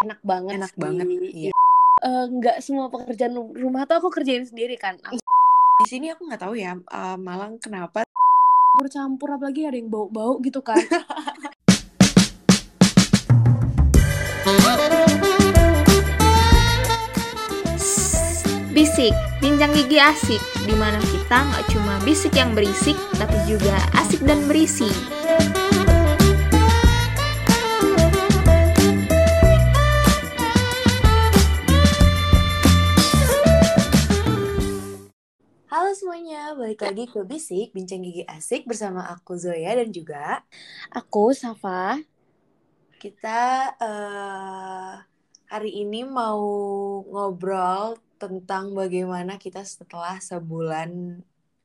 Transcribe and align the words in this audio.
enak 0.00 0.20
banget 0.24 0.56
enak 0.56 0.72
sih. 0.72 0.80
banget 0.80 1.06
iya 1.36 1.52
Eh, 2.00 2.24
nggak 2.32 2.64
semua 2.64 2.88
pekerjaan 2.88 3.36
rumah 3.36 3.84
tuh 3.84 4.00
aku 4.00 4.08
kerjain 4.08 4.40
sendiri 4.48 4.80
kan 4.80 4.96
aku 5.04 5.20
di 5.80 5.86
sini 5.88 6.08
aku 6.08 6.24
nggak 6.24 6.40
tahu 6.40 6.56
ya 6.56 6.72
eh, 6.72 7.16
Malang 7.20 7.60
kenapa 7.60 8.08
campur-campur 8.72 9.36
apalagi 9.36 9.68
ada 9.68 9.76
yang 9.76 9.92
bau-bau 9.92 10.40
gitu 10.40 10.64
kan 10.64 10.80
Bisik, 18.70 19.12
bincang 19.42 19.74
gigi 19.74 19.98
asik, 19.98 20.40
di 20.64 20.72
mana 20.78 20.96
kita 21.02 21.42
nggak 21.42 21.64
cuma 21.68 21.98
bisik 22.00 22.32
yang 22.32 22.54
berisik, 22.54 22.96
tapi 23.18 23.36
juga 23.44 23.76
asik 23.98 24.22
dan 24.24 24.46
berisi. 24.46 24.88
Balik 36.70 36.86
lagi 36.86 37.04
ke 37.10 37.26
Bisik, 37.26 37.74
Bincang 37.74 37.98
Gigi 37.98 38.22
Asik 38.30 38.62
bersama 38.62 39.02
aku 39.10 39.34
Zoya 39.34 39.74
dan 39.74 39.90
juga 39.90 40.38
aku 40.94 41.34
Safa. 41.34 41.98
kita 42.94 43.74
eh, 43.74 44.94
hari 45.50 45.82
ini 45.82 46.06
mau 46.06 46.38
ngobrol 47.10 47.98
tentang 48.22 48.70
bagaimana 48.70 49.34
kita 49.34 49.66
setelah 49.66 50.22
sebulan 50.22 51.18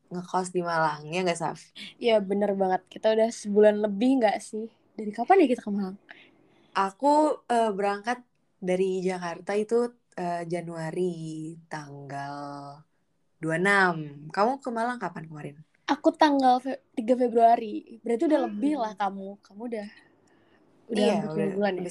ngekos 0.09 0.49
di 0.49 0.65
Malang, 0.65 1.05
ya 1.13 1.21
nggak 1.21 1.37
Saf? 1.37 1.61
ya 2.01 2.17
bener 2.17 2.57
banget. 2.57 2.81
Kita 2.89 3.13
udah 3.13 3.29
sebulan 3.29 3.85
lebih 3.85 4.25
nggak 4.25 4.41
sih? 4.41 4.73
Dari 4.97 5.13
kapan 5.13 5.45
ya 5.45 5.47
kita 5.53 5.61
ke 5.61 5.69
Malang? 5.69 6.01
Aku 6.73 7.45
eh, 7.45 7.69
berangkat 7.69 8.25
dari 8.57 9.05
Jakarta 9.05 9.53
itu 9.53 9.85
eh, 10.17 10.49
Januari 10.49 11.53
tanggal 11.69 12.81
26. 13.45 13.95
Kamu 14.35 14.51
ke 14.63 14.69
Malang 14.77 14.97
kapan 15.03 15.23
kemarin? 15.29 15.55
aku 15.93 16.09
tanggal 16.21 16.55
fe- 16.65 16.81
3 16.97 17.13
Februari 17.21 17.75
berarti 18.05 18.23
udah 18.29 18.39
Hmm. 18.39 18.45
lebih 18.45 18.73
lah 18.83 18.93
kamu 19.01 19.27
kamu 19.45 19.61
udah 19.69 19.87
udah 20.93 21.11
Iya, 21.11 21.13
udah, 21.35 21.55
bulan 21.55 21.75
ya 21.83 21.89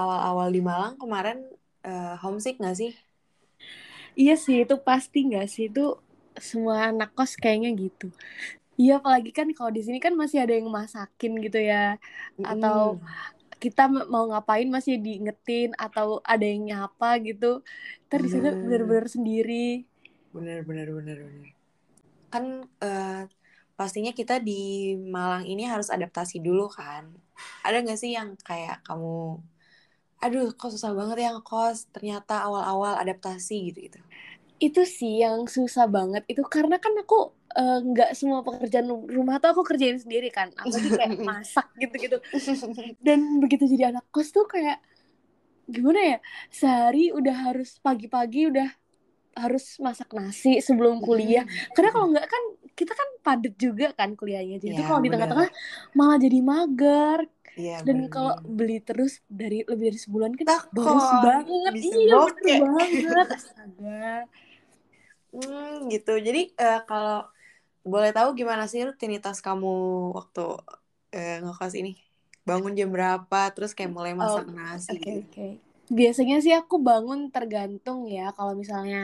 Awal-awal 0.00 0.48
di 0.56 0.60
Malang 0.68 0.94
kemarin 1.02 1.38
eh, 1.88 2.14
homesick 2.22 2.54
nggak 2.60 2.76
sih? 2.80 2.92
Iya 4.20 4.32
sih 4.44 4.56
itu 4.64 4.74
pasti 4.88 5.16
nggak 5.28 5.46
sih 5.54 5.64
itu 5.70 5.80
semua 6.48 6.74
anak 6.90 7.08
kos 7.16 7.32
kayaknya 7.42 7.68
gitu. 7.82 8.04
Iya 8.80 8.92
apalagi 9.00 9.30
kan 9.38 9.48
kalau 9.56 9.72
di 9.76 9.82
sini 9.86 9.98
kan 10.06 10.14
masih 10.22 10.38
ada 10.44 10.54
yang 10.58 10.68
masakin 10.78 11.32
gitu 11.44 11.58
ya 11.70 11.76
atau 12.52 12.78
Mm-mm. 12.78 13.18
Kita 13.62 13.90
mau 13.90 14.24
ngapain 14.30 14.68
masih 14.70 15.02
diingetin 15.02 15.74
atau 15.74 16.22
ada 16.22 16.46
yang 16.46 16.62
nyapa 16.70 17.18
gitu. 17.26 17.62
Ntar 18.08 18.20
di 18.24 18.30
sana 18.30 18.54
Bener. 18.54 18.62
bener-bener 18.62 19.06
sendiri. 19.10 19.84
Bener, 20.34 20.62
bener, 20.62 20.88
bener, 20.94 21.18
bener. 21.26 21.48
Kan 22.32 22.44
eh, 22.82 23.22
pastinya 23.78 24.12
kita 24.14 24.42
di 24.42 24.94
Malang 24.98 25.46
ini 25.46 25.62
harus 25.66 25.88
adaptasi 25.90 26.42
dulu 26.42 26.66
kan. 26.70 27.10
Ada 27.66 27.76
nggak 27.84 27.98
sih 28.02 28.10
yang 28.18 28.34
kayak 28.42 28.82
kamu, 28.86 29.38
aduh 30.24 30.50
kok 30.58 30.74
susah 30.74 30.90
banget 30.98 31.16
ya 31.24 31.30
ngekos, 31.34 31.78
ternyata 31.94 32.42
awal-awal 32.46 32.98
adaptasi 32.98 33.70
gitu-gitu. 33.70 34.02
Itu 34.58 34.82
sih 34.82 35.22
yang 35.22 35.46
susah 35.46 35.86
banget. 35.86 36.22
Itu 36.26 36.42
karena 36.46 36.76
kan 36.82 36.92
aku 36.98 37.30
eh, 37.54 37.78
nggak 37.82 38.10
semua 38.18 38.42
pekerjaan 38.42 38.88
rumah 38.90 39.38
tuh 39.42 39.54
aku 39.54 39.62
kerjain 39.66 39.98
sendiri 39.98 40.28
kan. 40.34 40.50
Apalagi 40.58 40.90
kayak 40.98 41.14
masak 41.30 41.66
gitu-gitu. 41.78 42.18
Dan 42.98 43.38
begitu 43.42 43.64
jadi 43.70 43.94
anak 43.94 44.06
kos 44.10 44.34
tuh 44.34 44.46
kayak 44.50 44.82
gimana 45.68 46.00
ya 46.16 46.18
sehari 46.48 47.12
udah 47.12 47.52
harus 47.52 47.76
pagi-pagi 47.84 48.48
udah 48.48 48.68
harus 49.38 49.78
masak 49.78 50.10
nasi 50.16 50.58
sebelum 50.58 50.98
kuliah. 50.98 51.46
Karena 51.76 51.90
kalau 51.94 52.06
nggak 52.10 52.26
kan 52.26 52.42
kita 52.74 52.92
kan 52.94 53.08
padat 53.22 53.54
juga 53.58 53.86
kan 53.94 54.14
kuliahnya. 54.18 54.58
Jadi 54.58 54.74
Iya, 54.74 54.88
kalau 54.88 55.00
di 55.04 55.10
tengah-tengah 55.12 55.48
malah 55.94 56.18
jadi 56.18 56.38
mager. 56.42 57.20
Iya, 57.58 57.82
dan 57.82 58.06
kalau 58.06 58.38
beli 58.46 58.78
terus 58.82 59.18
dari 59.26 59.66
lebih 59.66 59.90
dari 59.90 59.98
sebulan 59.98 60.30
kan 60.38 60.46
boros 60.74 61.06
banget. 61.22 61.74
Bisa 61.74 61.94
iya 61.94 62.14
bener 62.22 62.56
banget. 62.62 63.26
Astaga 63.38 64.26
Hmm, 65.32 65.88
gitu. 65.92 66.10
Jadi 66.26 66.38
eh, 66.62 66.76
kalau 66.88 67.14
boleh 67.92 68.10
tahu 68.16 68.28
gimana 68.40 68.64
sih 68.72 68.80
rutinitas 68.88 69.36
kamu 69.46 69.68
waktu 70.18 70.40
eh, 71.16 71.30
ngekos 71.42 71.74
ini? 71.80 71.90
Bangun 72.48 72.72
jam 72.80 72.88
berapa? 72.96 73.36
Terus 73.54 73.70
kayak 73.76 73.92
mulai 73.98 74.14
masak 74.22 74.44
Oh, 74.44 74.48
nasi 74.58 74.92
oke 74.92 75.10
gitu. 75.12 75.18
oke 75.22 75.46
biasanya 75.98 76.36
sih 76.44 76.52
aku 76.60 76.74
bangun 76.88 77.20
tergantung 77.34 77.98
ya 78.16 78.22
kalau 78.36 78.52
misalnya 78.62 78.98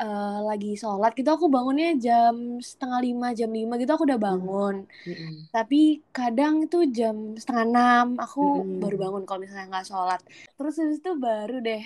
eh, 0.00 0.36
lagi 0.48 0.68
sholat 0.82 1.10
gitu 1.18 1.30
aku 1.36 1.46
bangunnya 1.54 1.88
jam 2.06 2.34
setengah 2.70 3.00
lima 3.06 3.26
jam 3.38 3.50
lima 3.58 3.72
gitu 3.80 3.90
aku 3.96 4.04
udah 4.08 4.20
Hmm. 4.26 4.28
bangun 4.28 4.76
Mm-mm. 5.06 5.48
tapi 5.54 5.76
kadang 6.16 6.54
itu 6.66 6.78
jam 6.98 7.16
setengah 7.40 7.64
enam 7.70 8.06
aku 8.24 8.40
Mm-mm. 8.42 8.82
baru 8.82 8.96
bangun 9.04 9.22
kalau 9.28 9.40
misalnya 9.44 9.66
nggak 9.72 9.86
sholat 9.90 10.20
terus 10.56 10.74
habis 10.80 10.98
itu 11.02 11.12
baru 11.26 11.54
deh 11.66 11.82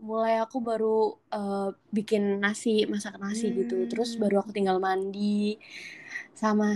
mulai 0.00 0.34
aku 0.44 0.58
baru 0.60 1.16
eh, 1.34 1.68
bikin 1.96 2.22
nasi 2.44 2.84
masak 2.92 3.16
nasi 3.22 3.46
gitu 3.58 3.74
terus 3.90 4.14
Hmm. 4.14 4.20
baru 4.20 4.44
aku 4.44 4.50
tinggal 4.56 4.78
mandi 4.82 5.56
sama 6.36 6.66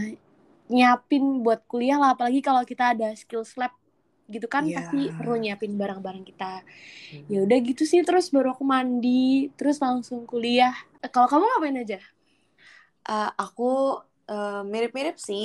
nyiapin 0.71 1.43
buat 1.45 1.67
kuliah 1.71 1.99
lah 2.01 2.15
apalagi 2.15 2.41
kalau 2.41 2.63
kita 2.65 2.95
ada 2.95 3.13
skills 3.19 3.59
lab 3.61 3.75
gitu 4.31 4.47
kan 4.47 4.65
Iya. 4.65 4.77
pasti 4.77 5.11
perlu 5.19 5.35
nyiapin 5.43 5.75
barang-barang 5.75 6.25
kita 6.31 6.63
Hmm. 7.11 7.27
ya 7.33 7.43
udah 7.47 7.59
gitu 7.69 7.83
sih 7.89 8.01
terus 8.07 8.31
baru 8.35 8.55
aku 8.55 8.65
mandi 8.67 9.51
terus 9.59 9.79
langsung 9.83 10.25
kuliah 10.29 10.75
Eh, 11.05 11.11
kalau 11.13 11.29
kamu 11.33 11.45
ngapain 11.49 11.79
aja 11.85 11.99
Eh, 13.09 13.29
aku 13.43 13.63
mirip-mirip 14.73 15.17
sih, 15.29 15.45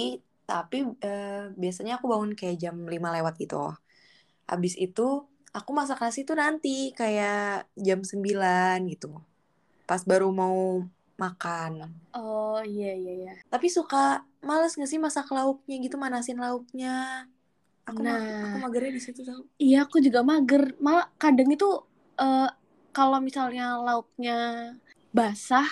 tapi 0.50 0.76
eh, 1.06 1.26
biasanya 1.62 1.92
aku 1.98 2.06
bangun 2.12 2.32
kayak 2.40 2.56
jam 2.64 2.76
5 2.94 3.08
lewat 3.16 3.34
gitu. 3.42 3.56
Habis 4.52 4.74
itu 4.84 5.02
aku 5.56 5.72
masak 5.72 5.98
nasi 6.04 6.28
tuh 6.28 6.36
nanti 6.36 6.92
kayak 6.92 7.72
jam 7.80 8.04
9 8.04 8.78
gitu. 8.92 9.08
Pas 9.90 10.02
baru 10.04 10.30
mau 10.36 10.84
makan. 11.16 11.88
oh 12.16 12.60
iya 12.64 12.92
iya 12.96 13.12
iya 13.22 13.34
Tapi 13.48 13.68
suka 13.72 14.24
males 14.44 14.76
gak 14.76 14.90
sih 14.92 15.00
masak 15.00 15.28
lauknya 15.32 15.76
gitu, 15.80 15.96
manasin 15.96 16.40
lauknya. 16.40 17.26
Aku 17.88 18.02
ma- 18.02 18.18
Nah. 18.20 18.44
aku 18.52 18.58
magernya 18.66 18.92
di 18.98 19.02
situ 19.04 19.22
tau. 19.24 19.42
Iya, 19.62 19.86
aku 19.86 20.02
juga 20.02 20.26
mager. 20.26 20.74
Malah 20.82 21.08
kadang 21.22 21.50
itu 21.54 21.68
eh, 22.20 22.50
kalau 22.96 23.20
misalnya 23.20 23.78
lauknya 23.80 24.38
basah 25.12 25.68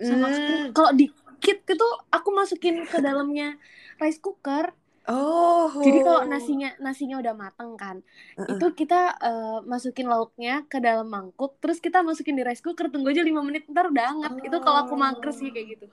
sama 0.00 0.28
Mm-mm. 0.32 0.72
kalau 0.76 0.90
dikit 0.92 1.58
itu 1.64 1.88
aku 2.12 2.28
masukin 2.34 2.82
ke 2.84 2.98
dalamnya 3.00 3.56
rice 4.00 4.20
cooker. 4.20 4.72
Oh. 5.08 5.72
Jadi 5.80 5.98
kalau 6.04 6.20
nasinya 6.28 6.68
nasinya 6.84 7.16
udah 7.22 7.34
mateng 7.42 7.70
kan, 7.80 7.96
Uh-uh. 8.36 8.50
itu 8.52 8.66
kita 8.80 9.16
eh, 9.24 9.58
masukin 9.64 10.06
lauknya 10.12 10.66
ke 10.68 10.78
dalam 10.82 11.06
mangkuk, 11.08 11.56
terus 11.62 11.78
kita 11.80 11.98
masukin 12.04 12.34
di 12.38 12.42
rice 12.44 12.60
cooker, 12.64 12.86
tunggu 12.92 13.08
aja 13.14 13.22
5 13.24 13.40
menit 13.46 13.64
ntar 13.72 13.88
udah 13.92 14.04
hangat. 14.12 14.32
Itu 14.44 14.56
kalau 14.64 14.78
aku 14.84 14.94
mager 14.98 15.30
sih 15.32 15.48
kayak 15.54 15.66
gitu. 15.78 15.86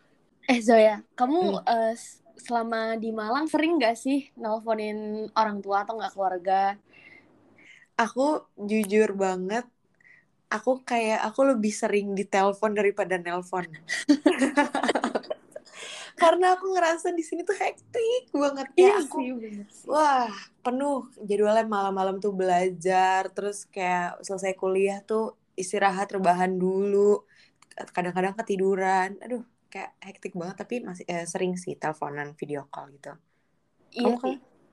Eh 0.51 0.59
Zoya, 0.67 0.95
kamu 1.19 1.39
eh, 1.65 1.93
s- 1.95 2.19
selama 2.45 2.99
di 2.99 3.09
Malang 3.15 3.45
sering 3.47 3.79
gak 3.79 3.95
sih 3.95 4.27
nelponin 4.35 5.31
orang 5.39 5.57
tua 5.63 5.77
atau 5.87 5.93
nggak 5.97 6.13
keluarga? 6.15 6.75
Aku 8.03 8.21
jujur 8.69 9.09
banget, 9.23 9.63
aku 10.55 10.71
kayak 10.89 11.19
aku 11.27 11.41
lebih 11.51 11.73
sering 11.81 12.07
ditelepon 12.19 12.71
daripada 12.79 13.15
nelpon. 13.25 13.65
Karena 16.21 16.45
aku 16.55 16.65
ngerasa 16.75 17.07
di 17.17 17.23
sini 17.27 17.41
tuh 17.49 17.57
hektik 17.63 18.31
banget 18.31 18.67
kayak 18.79 18.95
aku 19.07 19.17
Iya 19.21 19.33
bener 19.41 19.67
sih. 19.71 19.91
wah 19.91 20.31
penuh 20.65 20.95
jadwalnya 21.29 21.65
malam-malam 21.75 22.15
tuh 22.23 22.33
belajar 22.41 23.21
terus 23.35 23.57
kayak 23.75 24.17
selesai 24.27 24.53
kuliah 24.62 24.97
tuh 25.09 25.23
istirahat 25.62 26.07
rebahan 26.15 26.53
dulu 26.63 26.97
kadang-kadang 27.95 28.33
ketiduran 28.39 29.09
aduh 29.23 29.44
kayak 29.71 29.91
hektik 30.07 30.33
banget 30.39 30.56
tapi 30.62 30.75
masih 30.88 31.06
eh, 31.13 31.25
sering 31.31 31.53
sih 31.63 31.73
teleponan 31.81 32.29
video 32.39 32.61
call 32.73 32.88
gitu 32.95 33.11
Iya. 33.95 34.15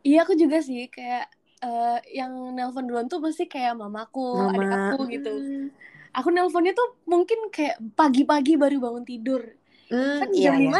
Iya 0.08 0.18
aku 0.26 0.34
juga 0.42 0.58
sih 0.68 0.80
kayak 0.96 1.24
eh, 1.66 1.98
yang 2.18 2.32
nelpon 2.56 2.84
duluan 2.88 3.06
tuh 3.12 3.20
pasti 3.24 3.44
kayak 3.54 3.72
mamaku, 3.82 4.20
adik 4.54 4.70
mama 4.74 4.76
aku 4.76 4.94
gitu. 5.14 5.28
Aku 6.18 6.28
nelponnya 6.36 6.72
tuh 6.80 6.88
mungkin 7.12 7.38
kayak 7.54 7.76
pagi-pagi 7.98 8.52
baru 8.62 8.76
bangun 8.84 9.04
tidur. 9.10 9.42
hmm, 9.90 10.18
Kan 10.18 10.30
iya 10.38 10.50
jam 10.52 10.62
iya 10.62 10.72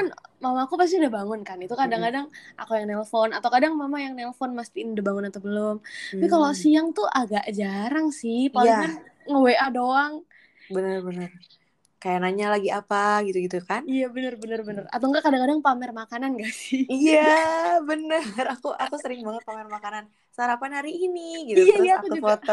5 0.43 0.51
mamaku 0.55 0.75
pasti 0.81 0.95
udah 1.01 1.13
bangun 1.19 1.41
kan. 1.49 1.59
Itu 1.65 1.75
kadang-kadang 1.79 2.27
aku 2.61 2.71
yang 2.79 2.87
nelpon 2.91 3.31
atau 3.37 3.49
kadang 3.55 3.73
mama 3.81 3.97
yang 4.05 4.15
nelpon 4.19 4.51
mastiin 4.59 4.89
udah 4.95 5.05
bangun 5.09 5.25
atau 5.31 5.41
belum. 5.47 5.75
Tapi 6.19 6.27
kalau 6.33 6.51
Hmm, 6.51 6.63
siang 6.63 6.87
tuh 6.97 7.07
agak 7.21 7.45
jarang 7.59 8.07
sih. 8.21 8.51
iya 8.55 8.77
Palingan 8.77 8.93
nge-WA 9.31 9.67
doang. 9.77 10.13
bener-bener 10.75 11.31
kayak 12.03 12.19
nanya 12.23 12.47
lagi 12.55 12.69
apa 12.81 12.97
gitu-gitu 13.27 13.59
kan 13.71 13.85
Iya 13.91 14.05
bener 14.15 14.35
bener 14.43 14.61
bener. 14.69 14.85
Atau 14.95 15.07
enggak 15.09 15.25
kadang-kadang 15.27 15.61
pamer 15.67 15.91
makanan 16.01 16.31
gak 16.43 16.53
sih? 16.63 16.83
iya 16.93 17.21
bener 17.89 18.45
aku 18.53 18.67
aku 18.83 18.95
sering 19.03 19.21
banget 19.27 19.43
pamer 19.49 19.69
makanan 19.77 20.05
sarapan 20.37 20.71
hari 20.79 20.91
ini 21.05 21.21
gitu 21.49 21.61
Iya, 21.61 21.73
terus 21.73 21.83
iya, 21.83 21.91
aku 21.99 22.07
aku 22.07 22.09
juga. 22.17 22.23
foto 22.25 22.53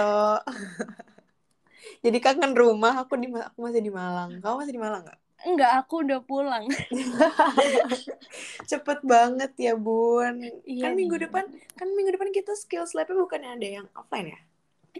jadi 2.05 2.17
kangen 2.25 2.53
rumah 2.61 2.93
aku 3.03 3.13
di 3.21 3.27
aku 3.49 3.59
masih 3.65 3.81
di 3.87 3.91
Malang 3.99 4.29
kamu 4.43 4.55
masih 4.61 4.73
di 4.75 4.81
Malang 4.85 5.01
nggak 5.05 5.19
Enggak, 5.47 5.71
aku 5.83 5.93
udah 6.03 6.19
pulang. 6.29 6.65
cepet 8.69 8.99
banget 9.13 9.51
ya 9.65 9.73
bun 9.85 10.35
Iya 10.73 10.87
kan 10.87 10.91
minggu 10.97 11.15
nih. 11.15 11.23
depan 11.23 11.45
kan 11.77 11.87
minggu 11.95 12.11
depan 12.15 12.31
kita 12.37 12.51
skills 12.61 12.91
labnya 12.95 13.15
bukannya 13.23 13.49
ada 13.57 13.67
yang 13.77 13.87
offline 13.99 14.27
ya 14.35 14.39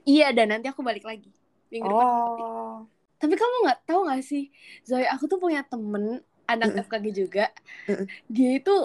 Iya 0.10 0.26
dan 0.38 0.48
nanti 0.52 0.68
aku 0.72 0.82
balik 0.90 1.04
lagi. 1.10 1.30
Minggu 1.72 1.88
depan. 1.94 2.08
oh 2.08 2.88
Tapi 3.20 3.34
kamu 3.36 3.56
nggak 3.68 3.80
tahu 3.88 4.00
nggak 4.08 4.22
sih, 4.24 4.44
Zoe 4.88 5.04
aku 5.14 5.24
tuh 5.32 5.40
punya 5.44 5.60
temen 5.68 6.24
anak 6.48 6.70
Mm-mm. 6.70 6.84
FKG 6.86 7.06
juga. 7.12 7.46
Mm-mm. 7.90 8.10
Dia 8.32 8.50
itu 8.60 8.76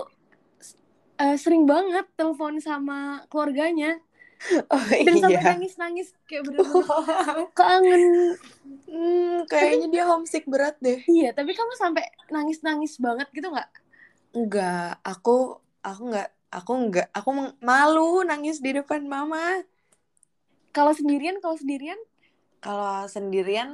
eh, 1.21 1.37
sering 1.39 1.65
banget 1.73 2.05
telepon 2.19 2.59
sama 2.63 3.23
keluarganya 3.31 3.99
oh 4.73 4.85
dan 5.07 5.17
sampai 5.23 5.43
iya 5.43 5.45
nangis-nangis 5.49 6.09
kayak 6.29 6.45
bener-bener 6.49 6.89
kangen. 7.59 8.03
hmm, 8.89 9.47
kayaknya 9.51 9.87
dia 9.93 10.05
homesick 10.11 10.45
berat 10.53 10.77
deh 10.85 11.01
Iya, 11.13 11.29
tapi 11.37 11.51
kamu 11.59 11.73
sampai 11.83 12.05
nangis-nangis 12.35 12.93
banget 13.05 13.29
gitu 13.37 13.49
nggak? 13.53 13.69
enggak 14.39 14.85
aku 15.11 15.31
aku 15.89 16.01
enggak 16.09 16.29
aku 16.57 16.71
enggak 16.83 17.07
aku 17.19 17.29
malu 17.69 18.01
nangis 18.29 18.57
di 18.65 18.71
depan 18.79 19.03
mama 19.15 19.39
Kalau 20.77 20.93
sendirian, 20.99 21.37
kalau 21.43 21.57
sendirian, 21.63 22.01
kalau 22.65 23.07
sendirian 23.15 23.71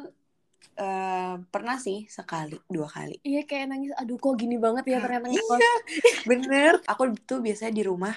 eh, 0.79 1.35
pernah 1.53 1.77
sih 1.87 1.99
sekali 2.17 2.57
dua 2.75 2.89
kali 2.97 3.17
iya 3.29 3.41
kayak 3.49 3.67
nangis. 3.71 3.91
Aduh, 4.01 4.17
kok 4.23 4.35
gini 4.41 4.57
banget 4.65 4.85
ya 4.93 4.99
ternyata 5.05 5.27
iya 5.31 5.71
bener 6.29 6.73
aku 6.91 7.03
tuh 7.29 7.39
biasanya 7.47 7.73
di 7.79 7.83
rumah 7.91 8.15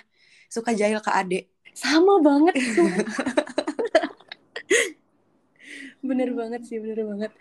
suka 0.56 0.72
jahil 0.80 1.00
ke 1.06 1.12
adek 1.22 1.44
Sama 1.74 2.14
banget. 2.28 2.56
bener 6.08 6.30
banget 6.40 6.62
sih, 6.68 6.78
bener 6.84 7.00
banget. 7.10 7.32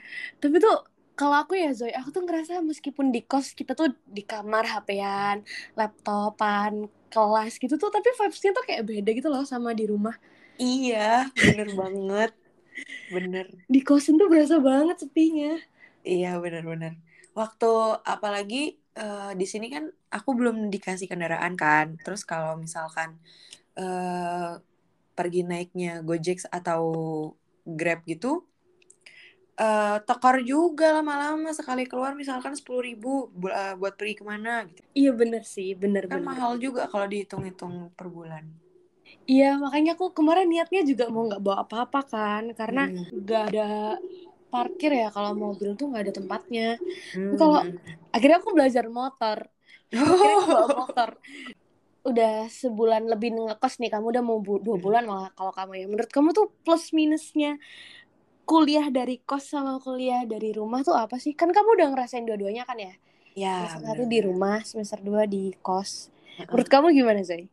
Tapi 0.40 0.56
tuh 0.64 0.74
kalau 1.18 1.36
aku 1.44 1.52
ya 1.58 1.68
Zoe, 1.76 1.92
aku 1.92 2.08
tuh 2.14 2.22
ngerasa 2.24 2.52
meskipun 2.64 3.06
di 3.14 3.20
kos 3.30 3.52
kita 3.58 3.72
tuh 3.78 3.88
di 4.16 4.22
kamar 4.24 4.64
HP-an, 4.72 5.36
laptopan, 5.78 6.72
kelas 7.12 7.52
gitu 7.62 7.74
tuh, 7.82 7.90
tapi 7.92 8.08
vibes-nya 8.18 8.50
tuh 8.56 8.64
kayak 8.68 8.82
beda 8.88 9.10
gitu 9.18 9.28
loh 9.32 9.44
sama 9.44 9.70
di 9.76 9.84
rumah. 9.92 10.16
iya 10.68 10.98
bener 11.44 11.68
banget 11.80 12.30
bener 13.14 13.46
Di 13.72 13.80
kosan 13.88 14.14
tuh 14.20 14.28
berasa 14.32 14.56
banget 14.68 14.96
sepinya. 15.02 15.50
Iya 16.10 16.26
benar-benar. 16.44 16.92
Waktu 17.38 17.66
apalagi 18.14 18.56
eh, 18.98 19.30
di 19.40 19.46
sini 19.52 19.66
kan 19.74 19.84
aku 20.12 20.30
belum 20.38 20.68
dikasih 20.68 21.08
kendaraan 21.08 21.56
kan. 21.56 21.96
Terus 22.04 22.22
kalau 22.28 22.60
misalkan 22.60 23.16
eh, 23.80 24.52
pergi 25.16 25.40
naiknya 25.48 26.04
Gojek 26.04 26.44
atau 26.48 26.82
Grab 27.62 28.04
gitu, 28.04 28.42
eh 29.56 29.96
tekor 30.08 30.42
juga 30.42 30.90
lama-lama 30.98 31.52
sekali 31.54 31.86
keluar 31.86 32.12
misalkan 32.18 32.56
sepuluh 32.58 32.82
ribu 32.82 33.30
bu- 33.30 33.52
buat 33.80 33.94
pergi 33.94 34.14
ke 34.20 34.24
mana 34.26 34.66
gitu. 34.66 34.80
Iya 34.92 35.10
bener 35.14 35.42
sih, 35.46 35.76
Kan 35.76 35.82
bener-bener. 35.82 36.24
mahal 36.24 36.58
juga 36.58 36.88
kalau 36.90 37.06
dihitung-hitung 37.06 37.92
per 37.94 38.08
bulan. 38.10 38.44
Iya, 39.28 39.60
makanya 39.60 39.94
aku 39.94 40.10
kemarin 40.10 40.50
niatnya 40.50 40.82
juga 40.82 41.06
mau 41.12 41.28
nggak 41.28 41.42
bawa 41.44 41.56
apa-apa 41.62 42.00
kan, 42.08 42.42
karena 42.58 42.90
Hmm. 42.90 43.06
nggak 43.22 43.42
ada 43.54 43.68
parkir 44.50 44.92
ya 44.92 45.08
kalau 45.14 45.32
mobil 45.32 45.78
tuh 45.78 45.86
nggak 45.92 46.02
ada 46.08 46.14
tempatnya. 46.18 46.68
Hmm. 47.14 47.36
Kalau- 47.38 47.66
Akhirnya 48.12 48.38
aku 48.44 48.50
belajar 48.52 48.84
motor. 48.92 49.48
Aku 50.00 50.12
bawa 50.52 50.68
motor. 50.72 51.10
Udah 52.02 52.50
sebulan 52.50 53.06
lebih 53.12 53.30
ngekos 53.38 53.78
nih, 53.78 53.90
kamu 53.94 54.06
udah 54.14 54.24
mau 54.26 54.38
bu- 54.42 54.62
dua 54.66 54.76
bulan 54.80 55.04
malah 55.06 55.30
kalau 55.38 55.52
kamu 55.54 55.72
ya. 55.80 55.86
Menurut 55.90 56.10
kamu 56.10 56.28
tuh 56.34 56.46
plus 56.66 56.90
minusnya 56.98 57.58
kuliah 58.50 58.86
dari 58.98 59.16
kos 59.28 59.44
sama 59.54 59.78
kuliah 59.84 60.22
dari 60.32 60.50
rumah 60.58 60.80
tuh 60.86 60.96
apa 60.98 61.16
sih? 61.22 61.32
Kan 61.38 61.50
kamu 61.56 61.68
udah 61.78 61.88
ngerasain 61.94 62.24
dua-duanya 62.28 62.64
kan 62.68 62.78
ya? 62.80 62.92
ya 63.34 63.48
Semester 63.54 63.80
satu 63.86 64.02
di 64.12 64.18
rumah, 64.24 64.56
semester 64.66 64.98
dua 65.02 65.22
di 65.30 65.54
kos. 65.66 66.10
Menurut 66.50 66.68
kamu 66.72 66.86
gimana, 66.98 67.20
Zoe? 67.28 67.46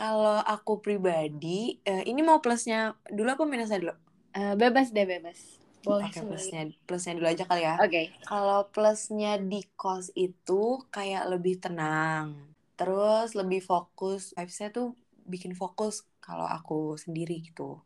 Kalau 0.00 0.38
aku 0.54 0.72
pribadi, 0.84 1.58
eh, 1.92 2.02
ini 2.10 2.20
mau 2.28 2.38
plusnya 2.44 2.78
dulu 3.16 3.28
apa 3.34 3.44
minusnya 3.52 3.78
dulu? 3.82 3.94
Eh, 4.40 4.54
bebas 4.60 4.88
deh, 4.94 5.06
bebas. 5.12 5.40
Boleh 5.84 6.08
semuanya. 6.10 6.24
plusnya 6.26 6.62
plusnya 6.88 7.12
dulu 7.16 7.28
aja 7.28 7.44
kali 7.44 7.62
ya. 7.62 7.74
Oke. 7.78 8.02
Kalau 8.24 8.60
plusnya 8.72 9.32
di 9.38 9.60
kos 9.76 10.10
itu 10.16 10.62
kayak 10.90 11.28
lebih 11.32 11.60
tenang. 11.60 12.34
Terus 12.74 13.36
lebih 13.36 13.60
fokus. 13.62 14.32
Vibes-nya 14.34 14.68
tuh 14.72 14.96
bikin 15.24 15.52
fokus 15.56 16.04
kalau 16.20 16.48
aku 16.48 16.96
sendiri 16.96 17.40
gitu. 17.44 17.80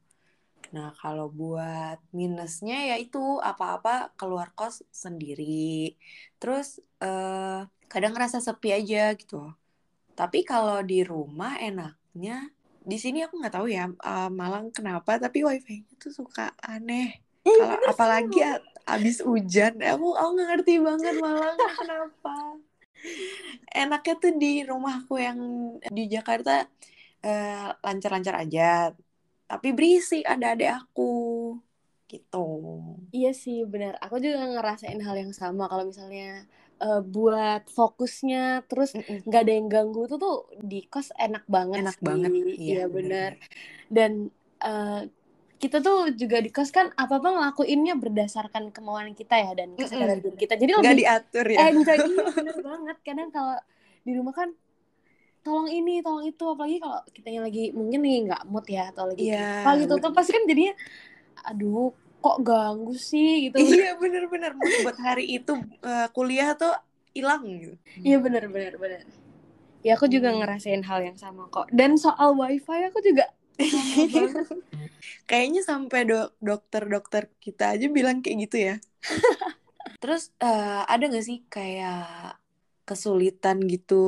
Nah, 0.74 0.92
kalau 1.00 1.32
buat 1.32 1.96
minusnya 2.12 2.92
ya 2.92 2.96
itu 3.00 3.40
apa-apa 3.40 4.12
keluar 4.20 4.52
kos 4.54 4.84
sendiri. 4.92 5.96
Terus 6.40 6.78
eh, 7.00 7.60
kadang 7.88 8.12
ngerasa 8.14 8.38
sepi 8.44 8.68
aja 8.74 9.12
gitu. 9.16 9.48
Tapi 10.18 10.44
kalau 10.44 10.82
di 10.84 11.00
rumah 11.06 11.56
enaknya 11.62 12.50
di 12.88 12.96
sini 12.96 13.20
aku 13.24 13.34
nggak 13.40 13.54
tahu 13.56 13.66
ya 13.68 13.84
eh, 13.90 14.30
Malang 14.32 14.72
kenapa 14.76 15.16
tapi 15.20 15.44
wifi-nya 15.46 15.94
tuh 16.02 16.12
suka 16.12 16.52
aneh. 16.60 17.27
Kalau 17.44 17.78
apalagi 17.90 18.40
abis 18.88 19.16
hujan, 19.20 19.72
aku 19.84 20.06
aku 20.16 20.28
nggak 20.34 20.48
ngerti 20.48 20.74
banget 20.80 21.14
Malang 21.20 21.56
kenapa. 21.78 22.34
Enaknya 23.72 24.14
tuh 24.22 24.32
di 24.42 24.64
rumahku 24.64 25.14
yang 25.20 25.38
di 25.96 26.02
Jakarta 26.08 26.66
eh, 27.24 27.68
lancar-lancar 27.84 28.34
aja, 28.42 28.92
tapi 29.50 29.68
berisik 29.76 30.24
ada 30.24 30.46
adik 30.54 30.70
aku 30.78 31.12
gitu. 32.08 32.44
Iya 33.12 33.30
sih 33.32 33.64
benar. 33.64 33.96
Aku 34.04 34.16
juga 34.20 34.44
ngerasain 34.52 35.00
hal 35.06 35.16
yang 35.22 35.32
sama 35.32 35.64
kalau 35.70 35.84
misalnya 35.88 36.44
eh, 36.84 37.00
buat 37.14 37.62
fokusnya 37.72 38.68
terus 38.68 38.90
nggak 39.26 39.40
ada 39.44 39.52
yang 39.52 39.68
ganggu 39.68 40.02
tuh 40.10 40.18
tuh 40.20 40.36
di 40.70 40.84
kos 40.92 41.08
enak 41.16 41.44
banget 41.48 41.78
Enak 41.84 41.96
sih. 41.96 42.04
banget, 42.04 42.30
iya, 42.34 42.56
Iya 42.60 42.84
benar. 42.96 43.30
Dan 43.96 44.12
eh, 44.60 45.00
kita 45.58 45.82
tuh 45.82 46.14
juga 46.14 46.38
di 46.38 46.50
kos 46.54 46.70
kan 46.70 46.94
apa-apa 46.94 47.28
ngelakuinnya 47.34 47.98
berdasarkan 47.98 48.70
kemauan 48.70 49.10
kita 49.18 49.34
ya 49.42 49.50
dan 49.58 49.74
kesadaran 49.74 50.22
diri 50.22 50.38
kita. 50.38 50.54
Jadi 50.54 50.70
Nggak 50.70 50.82
lebih 50.86 50.98
diatur 51.02 51.46
ya. 51.50 51.58
enjoy 51.66 51.98
iya 51.98 52.24
bener 52.38 52.56
banget. 52.62 52.96
Kadang 53.02 53.28
kalau 53.34 53.56
di 54.06 54.12
rumah 54.14 54.34
kan 54.34 54.50
tolong 55.42 55.68
ini, 55.72 56.04
tolong 56.04 56.24
itu, 56.28 56.44
apalagi 56.44 56.76
kalau 56.78 56.98
kitanya 57.10 57.40
lagi 57.46 57.72
mungkin 57.72 58.00
nih 58.04 58.16
nggak 58.30 58.42
mood 58.46 58.66
ya 58.68 58.90
atau 58.92 59.08
lagi 59.10 59.24
Iya, 59.26 59.42
apa 59.64 59.70
gitu 59.82 59.94
tuh 59.98 60.12
pasti 60.14 60.30
kan 60.36 60.44
jadinya 60.46 60.74
aduh 61.48 61.90
kok 62.18 62.36
ganggu 62.42 62.94
sih 62.98 63.48
gitu. 63.48 63.56
Iya 63.62 63.94
bener-bener 63.98 64.52
buat 64.82 64.98
hari 64.98 65.24
itu 65.38 65.54
eh, 65.82 66.06
kuliah 66.14 66.54
tuh 66.58 66.74
hilang 67.14 67.42
gitu. 67.46 67.74
Iya 68.02 68.16
benar 68.22 68.44
benar. 68.46 68.72
Ya 69.86 69.94
aku 69.94 70.10
juga 70.10 70.34
Hmm. 70.34 70.42
ngerasain 70.42 70.82
hal 70.84 71.00
yang 71.06 71.18
sama 71.18 71.46
kok. 71.48 71.70
Dan 71.70 71.94
soal 71.96 72.34
wifi 72.34 72.90
aku 72.90 72.98
juga 73.02 73.30
banget. 74.14 74.46
Kayaknya 75.28 75.62
sampai 75.64 76.08
dok 76.08 76.34
dokter-dokter 76.38 77.30
kita 77.38 77.76
aja 77.76 77.86
bilang 77.88 78.24
kayak 78.24 78.38
gitu 78.48 78.56
ya. 78.58 78.74
Terus 80.02 80.30
eh, 80.38 80.82
ada 80.86 81.04
gak 81.10 81.26
sih 81.26 81.42
kayak 81.50 82.38
kesulitan 82.88 83.60
gitu 83.68 84.04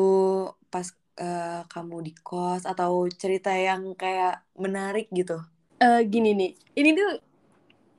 pas 0.73 0.88
eh, 1.20 1.62
kamu 1.68 1.97
di 2.00 2.12
kos 2.16 2.64
atau 2.64 3.04
cerita 3.12 3.52
yang 3.52 3.92
kayak 3.99 4.40
menarik 4.56 5.11
gitu? 5.12 5.37
Eh, 5.80 6.04
gini 6.09 6.37
nih, 6.37 6.52
ini 6.76 6.90
tuh 6.97 7.11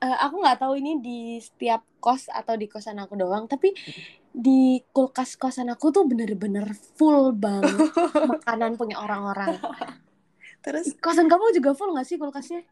eh, 0.02 0.16
aku 0.22 0.42
nggak 0.42 0.58
tahu 0.62 0.74
ini 0.78 0.98
di 0.98 1.38
setiap 1.38 1.86
kos 2.02 2.26
atau 2.26 2.58
di 2.58 2.66
kosan 2.66 2.98
aku 2.98 3.14
doang, 3.14 3.46
tapi 3.46 3.70
di 4.32 4.80
kulkas 4.90 5.36
kosan 5.36 5.68
aku 5.68 5.92
tuh 5.92 6.08
bener-bener 6.08 6.72
full 6.96 7.36
banget 7.36 7.92
makanan 8.32 8.80
punya 8.80 8.98
orang-orang. 8.98 9.60
Terus 10.62 10.94
Kosan 11.02 11.26
kamu 11.28 11.52
juga 11.58 11.74
full 11.76 11.92
nggak 11.92 12.06
sih 12.06 12.16
kulkasnya? 12.16 12.62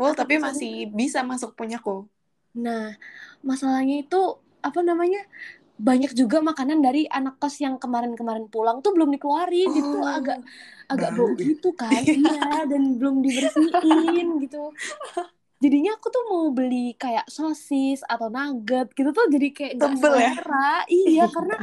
Full 0.00 0.12
tapi 0.16 0.40
masih 0.40 0.88
bisa 0.88 1.20
masuk 1.20 1.52
punyaku. 1.58 2.08
Nah, 2.56 2.96
masalahnya 3.44 4.02
itu 4.02 4.16
apa 4.64 4.80
namanya? 4.82 5.20
Banyak 5.80 6.12
juga 6.20 6.38
makanan 6.44 6.78
dari 6.84 7.08
anak 7.08 7.40
kos 7.42 7.56
yang 7.64 7.76
kemarin-kemarin 7.82 8.46
pulang 8.52 8.78
tuh 8.84 8.92
belum 8.96 9.10
dikeluarin, 9.16 9.68
jadi 9.76 9.88
tuh 9.90 10.04
Oh, 10.04 10.14
agak 10.18 10.38
agak 10.92 11.10
bau 11.16 11.32
gitu 11.40 11.72
kan, 11.74 12.04
iya, 12.12 12.64
dan 12.70 12.82
belum 13.00 13.24
dibersihin 13.24 14.28
gitu. 14.44 14.76
Jadinya 15.60 15.90
aku 15.96 16.08
tuh 16.08 16.22
mau 16.32 16.44
beli 16.56 16.96
kayak 16.96 17.28
sosis 17.28 18.00
atau 18.08 18.32
nugget 18.32 18.88
gitu 18.96 19.10
tuh 19.12 19.28
jadi 19.28 19.48
kayak 19.52 19.72
nggak 19.76 19.96
Tebel 19.96 20.14
ya? 20.24 20.32
selera, 20.32 20.88
iya 20.88 21.24
karena 21.28 21.56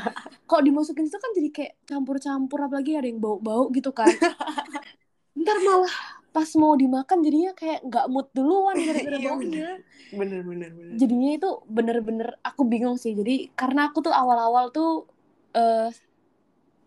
kok 0.49 0.61
dimasukin 0.65 1.09
itu 1.09 1.17
kan 1.17 1.31
jadi 1.37 1.49
kayak 1.53 1.73
campur-campur 1.89 2.59
apalagi 2.65 2.93
ada 2.97 3.07
yang 3.09 3.21
bau-bau 3.21 3.69
gitu 3.73 3.89
kan. 3.93 4.13
Ntar 5.41 5.57
malah 5.65 6.16
pas 6.37 6.49
mau 6.61 6.73
dimakan 6.77 7.17
jadinya 7.25 7.51
kayak 7.57 7.79
nggak 7.89 8.05
mood 8.13 8.27
duluan 8.37 8.77
gara-gara 8.85 9.17
Iya, 9.17 9.27
baunya 9.33 9.49
bener. 9.49 9.77
Bener 10.07 10.39
bener 10.45 10.69
jadinya 11.01 11.29
itu 11.37 11.49
bener-bener 11.67 12.27
aku 12.45 12.61
bingung 12.69 12.97
sih. 13.01 13.17
Jadi 13.17 13.49
karena 13.59 13.89
aku 13.89 14.05
tuh 14.05 14.13
awal-awal 14.13 14.69
tuh 14.69 15.09
eh 15.57 15.89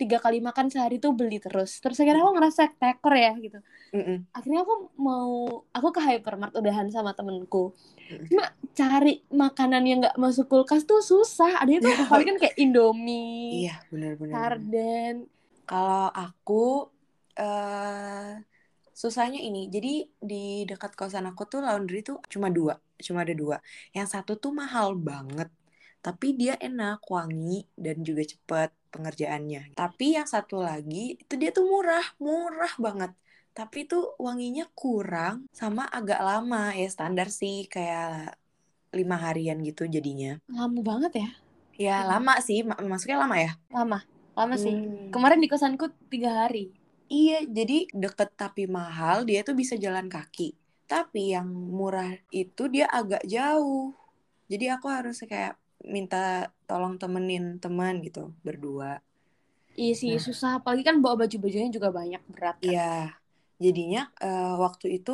tiga 0.00 0.16
kali 0.16 0.40
makan 0.40 0.72
sehari 0.72 0.96
tuh 0.96 1.12
beli 1.12 1.36
terus. 1.42 1.82
Terus 1.82 1.98
akhirnya 2.00 2.22
aku 2.24 2.32
ngerasa 2.38 2.62
tekor 2.80 3.14
ya 3.18 3.32
gitu. 3.36 3.58
Mm-mm. 3.90 4.22
akhirnya 4.30 4.62
aku 4.62 4.94
mau 5.02 5.50
aku 5.74 5.88
ke 5.90 5.98
hypermart 5.98 6.54
udahan 6.54 6.86
sama 6.94 7.10
temenku. 7.10 7.74
Mm. 8.06 8.26
cuma 8.30 8.46
cari 8.78 9.18
makanan 9.34 9.82
yang 9.82 9.98
nggak 9.98 10.14
masuk 10.14 10.46
kulkas 10.46 10.86
tuh 10.86 11.02
susah. 11.02 11.58
Ada 11.60 11.82
itu 11.82 11.90
paling 12.10 12.26
kan 12.30 12.36
kayak 12.38 12.56
indomie 12.56 13.66
iya 13.66 13.82
bener. 13.90 14.14
sarden 14.30 15.14
Kalau 15.66 16.06
aku 16.10 16.66
eh 17.34 18.30
susahnya 19.02 19.38
ini. 19.48 19.58
Jadi 19.74 19.88
di 20.30 20.34
dekat 20.70 20.92
kosan 20.98 21.24
aku 21.30 21.42
tuh 21.52 21.60
laundry 21.66 21.96
tuh 22.08 22.16
cuma 22.32 22.48
dua, 22.56 22.74
cuma 23.06 23.18
ada 23.24 23.34
dua. 23.42 23.56
Yang 23.96 24.06
satu 24.14 24.32
tuh 24.42 24.52
mahal 24.60 24.88
banget, 25.08 25.48
tapi 26.04 26.26
dia 26.40 26.52
enak, 26.66 26.96
wangi 27.14 27.52
dan 27.84 27.96
juga 28.08 28.22
cepet 28.32 28.68
pengerjaannya. 28.92 29.60
Tapi 29.78 30.04
yang 30.16 30.28
satu 30.34 30.54
lagi 30.68 30.96
itu 31.22 31.32
dia 31.40 31.50
tuh 31.56 31.64
murah, 31.72 32.04
murah 32.24 32.72
banget. 32.84 33.10
Tapi 33.56 33.78
tuh 33.90 34.02
wanginya 34.26 34.64
kurang 34.78 35.34
sama 35.60 35.82
agak 35.96 36.18
lama 36.28 36.56
ya 36.80 36.86
standar 36.94 37.28
sih 37.40 37.54
kayak 37.74 38.04
lima 38.98 39.16
harian 39.24 39.58
gitu 39.68 39.82
jadinya. 39.96 40.28
lama 40.58 40.80
banget 40.90 41.12
ya 41.22 41.28
Ya 41.84 41.92
Hmm. 41.96 42.06
lama 42.10 42.32
sih, 42.46 42.58
ma- 42.68 42.80
masuknya 42.92 43.18
lama 43.24 43.36
ya. 43.44 43.50
lama 43.76 43.98
lama 44.38 44.54
sih 44.64 44.74
Hmm. 44.74 45.12
kemarin 45.14 45.38
di 45.42 45.48
kosanku 45.52 45.84
tiga 46.12 46.30
hari 46.40 46.64
Iya, 47.18 47.34
jadi 47.56 47.74
deket 48.02 48.30
tapi 48.42 48.62
mahal, 48.78 49.16
dia 49.28 49.40
tuh 49.48 49.54
bisa 49.60 49.74
jalan 49.84 50.06
kaki. 50.14 50.48
Tapi 50.90 51.20
yang 51.34 51.48
murah 51.78 52.10
itu 52.42 52.62
dia 52.74 52.86
agak 52.98 53.22
jauh. 53.34 53.84
Jadi 54.50 54.64
aku 54.74 54.86
harus 54.96 55.16
kayak 55.32 55.54
minta 55.94 56.18
tolong 56.68 56.94
temenin 57.02 57.44
teman 57.64 57.94
gitu, 58.06 58.22
berdua. 58.46 58.90
iya 59.82 59.92
sih 60.00 60.12
Nah. 60.12 60.24
susah 60.26 60.50
apalagi 60.58 60.82
kan 60.88 60.96
bawa 61.02 61.14
baju-bajunya 61.22 61.68
juga 61.76 61.88
banyak 61.98 62.22
berat 62.32 62.56
kan 62.66 62.66
Iya, 62.66 62.80
jadinya 63.64 64.00
eh, 64.24 64.44
waktu 64.64 64.86
itu 64.96 65.10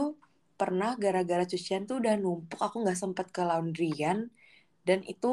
pernah 0.58 0.90
gara-gara 1.02 1.44
cucian 1.52 1.82
tuh 1.88 1.96
udah 2.00 2.14
numpuk, 2.22 2.58
aku 2.66 2.76
nggak 2.82 2.98
sempet 3.02 3.26
ke 3.36 3.40
laundryan. 3.48 4.18
Dan 4.88 5.00
itu 5.12 5.28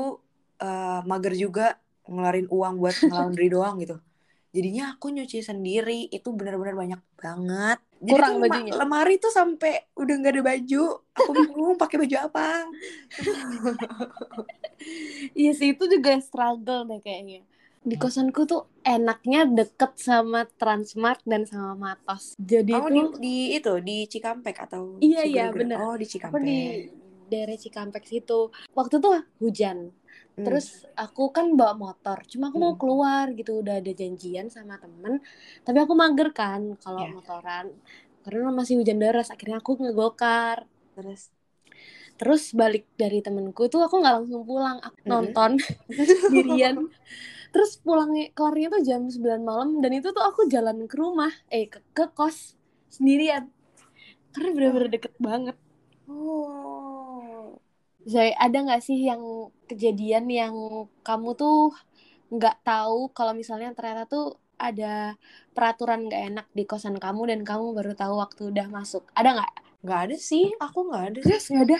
eh, 0.63 0.99
mager 1.11 1.33
juga 1.43 1.63
ngeluarin 2.11 2.47
uang 2.57 2.75
buat 2.81 2.97
nge-laundry 3.07 3.45
doang 3.55 3.75
gitu. 3.83 3.95
Jadinya 4.53 4.93
aku 4.93 5.09
nyuci 5.09 5.41
sendiri, 5.41 6.13
itu 6.13 6.29
benar-benar 6.29 6.77
banyak 6.77 7.01
banget. 7.17 7.81
Jadi 7.97 8.11
Kurang 8.13 8.33
tuh 8.37 8.41
bajunya? 8.45 8.71
lemari 8.77 9.15
tuh 9.17 9.33
sampai 9.33 9.89
udah 9.97 10.13
nggak 10.13 10.33
ada 10.37 10.43
baju. 10.45 10.85
Aku 11.17 11.31
bingung 11.33 11.73
pakai 11.73 11.97
baju 12.05 12.15
apa. 12.21 12.69
iya 15.33 15.57
sih 15.57 15.73
itu 15.73 15.89
juga 15.89 16.21
struggle 16.21 16.85
deh 16.85 17.01
kayaknya 17.01 17.41
di 17.83 17.99
kosanku 17.99 18.47
tuh 18.47 18.63
enaknya 18.79 19.43
deket 19.43 19.99
sama 19.99 20.47
Transmart 20.55 21.19
dan 21.27 21.43
sama 21.43 21.75
Matos 21.75 22.31
jadi 22.39 22.79
Kamu 22.79 22.87
di, 22.87 22.95
tuh 22.95 23.11
di 23.19 23.35
itu 23.59 23.73
di 23.83 23.97
Cikampek 24.07 24.55
atau 24.69 25.03
Iya, 25.03 25.27
iya, 25.27 25.45
bener. 25.51 25.75
Oh, 25.83 25.99
di 25.99 26.07
aku 26.07 26.15
Cikampek. 26.15 26.43
di 26.47 26.59
daerah 27.27 27.59
Cikampek 27.59 28.07
situ 28.07 28.55
waktu 28.71 29.03
tuh 29.03 29.19
hujan 29.43 29.91
Hmm. 30.37 30.45
terus 30.45 30.67
aku 30.97 31.21
kan 31.35 31.45
bawa 31.59 31.73
motor 31.77 32.17
cuma 32.31 32.49
aku 32.49 32.57
mau 32.57 32.73
Hmm. 32.73 32.79
keluar 32.81 33.25
gitu 33.37 33.51
udah 33.61 33.75
ada 33.81 33.91
janjian 33.99 34.47
sama 34.55 34.75
temen 34.81 35.21
tapi 35.65 35.77
aku 35.83 35.93
mager 35.93 36.29
kan 36.33 36.61
kalau 36.83 36.99
Iya. 36.99 37.13
motoran 37.15 37.65
karena 38.23 38.49
masih 38.59 38.75
hujan 38.79 38.99
deras 39.03 39.27
akhirnya 39.33 39.57
aku 39.61 39.71
ngegokar 39.81 40.57
terus 40.95 41.21
terus 42.19 42.43
balik 42.53 42.83
dari 43.01 43.19
temenku 43.25 43.61
tuh 43.73 43.81
aku 43.85 43.95
nggak 44.01 44.15
langsung 44.21 44.43
pulang 44.49 44.77
aku 44.87 44.97
Mm-mm. 45.05 45.11
nonton 45.13 45.51
sendirian 46.27 46.75
terus 47.53 47.71
pulangnya 47.85 48.29
kelarnya 48.37 48.67
tuh 48.75 48.81
jam 48.89 49.01
9 49.13 49.41
malam 49.49 49.69
dan 49.83 49.91
itu 49.97 50.09
tuh 50.15 50.23
aku 50.29 50.41
jalan 50.53 50.77
ke 50.91 50.95
rumah 50.97 51.31
eh 51.53 51.65
ke, 51.73 51.79
ke 51.97 52.05
kos 52.17 52.55
sendirian 52.91 53.49
karena 54.33 54.49
bener-bener 54.55 54.89
deket 54.95 55.13
banget 55.21 55.57
Oh. 56.07 57.59
Zai 58.13 58.29
ada 58.45 58.57
nggak 58.65 58.81
sih 58.87 58.99
yang 59.09 59.21
kejadian 59.73 60.25
yang 60.29 60.53
kamu 61.01 61.29
tuh 61.35 61.73
nggak 62.29 62.61
tahu 62.65 63.09
kalau 63.17 63.33
misalnya 63.33 63.73
ternyata 63.77 64.05
tuh 64.05 64.37
ada 64.57 65.17
peraturan 65.51 66.07
nggak 66.07 66.23
enak 66.29 66.47
di 66.53 66.63
kosan 66.69 66.95
kamu 67.01 67.21
dan 67.33 67.39
kamu 67.43 67.73
baru 67.73 67.93
tahu 67.97 68.13
waktu 68.21 68.41
udah 68.53 68.67
masuk 68.69 69.03
ada 69.17 69.35
nggak 69.41 69.53
Nggak 69.83 69.99
ada 69.99 70.15
sih, 70.15 70.47
aku 70.63 70.79
nggak 70.87 71.03
ada. 71.11 71.19
Yes, 71.27 71.51
nggak 71.51 71.65
ada 71.67 71.79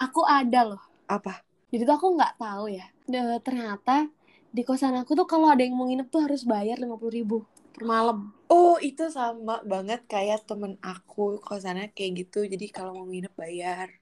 aku 0.00 0.20
ada 0.24 0.60
loh 0.74 0.82
Apa? 1.08 1.44
Jadi 1.68 1.84
tuh 1.84 1.96
aku 2.00 2.08
nggak 2.16 2.40
tahu 2.40 2.64
ya. 2.72 2.86
De- 3.04 3.42
ternyata 3.44 4.08
di 4.48 4.64
kosan 4.64 4.96
aku 4.96 5.12
tuh 5.12 5.28
kalau 5.28 5.52
ada 5.52 5.60
yang 5.60 5.76
mau 5.76 5.84
nginep 5.84 6.08
tuh 6.08 6.24
harus 6.24 6.48
bayar 6.48 6.80
lima 6.80 6.96
puluh 6.96 7.12
ribu 7.12 7.36
per 7.76 7.84
malam. 7.84 8.32
Oh, 8.48 8.80
itu 8.80 9.12
sama 9.12 9.60
banget 9.60 10.08
kayak 10.08 10.48
temen 10.48 10.80
aku 10.80 11.36
kosannya 11.44 11.92
kayak 11.92 12.24
gitu. 12.24 12.48
Jadi 12.48 12.72
kalau 12.72 12.96
mau 12.96 13.04
nginep 13.04 13.34
bayar. 13.36 13.92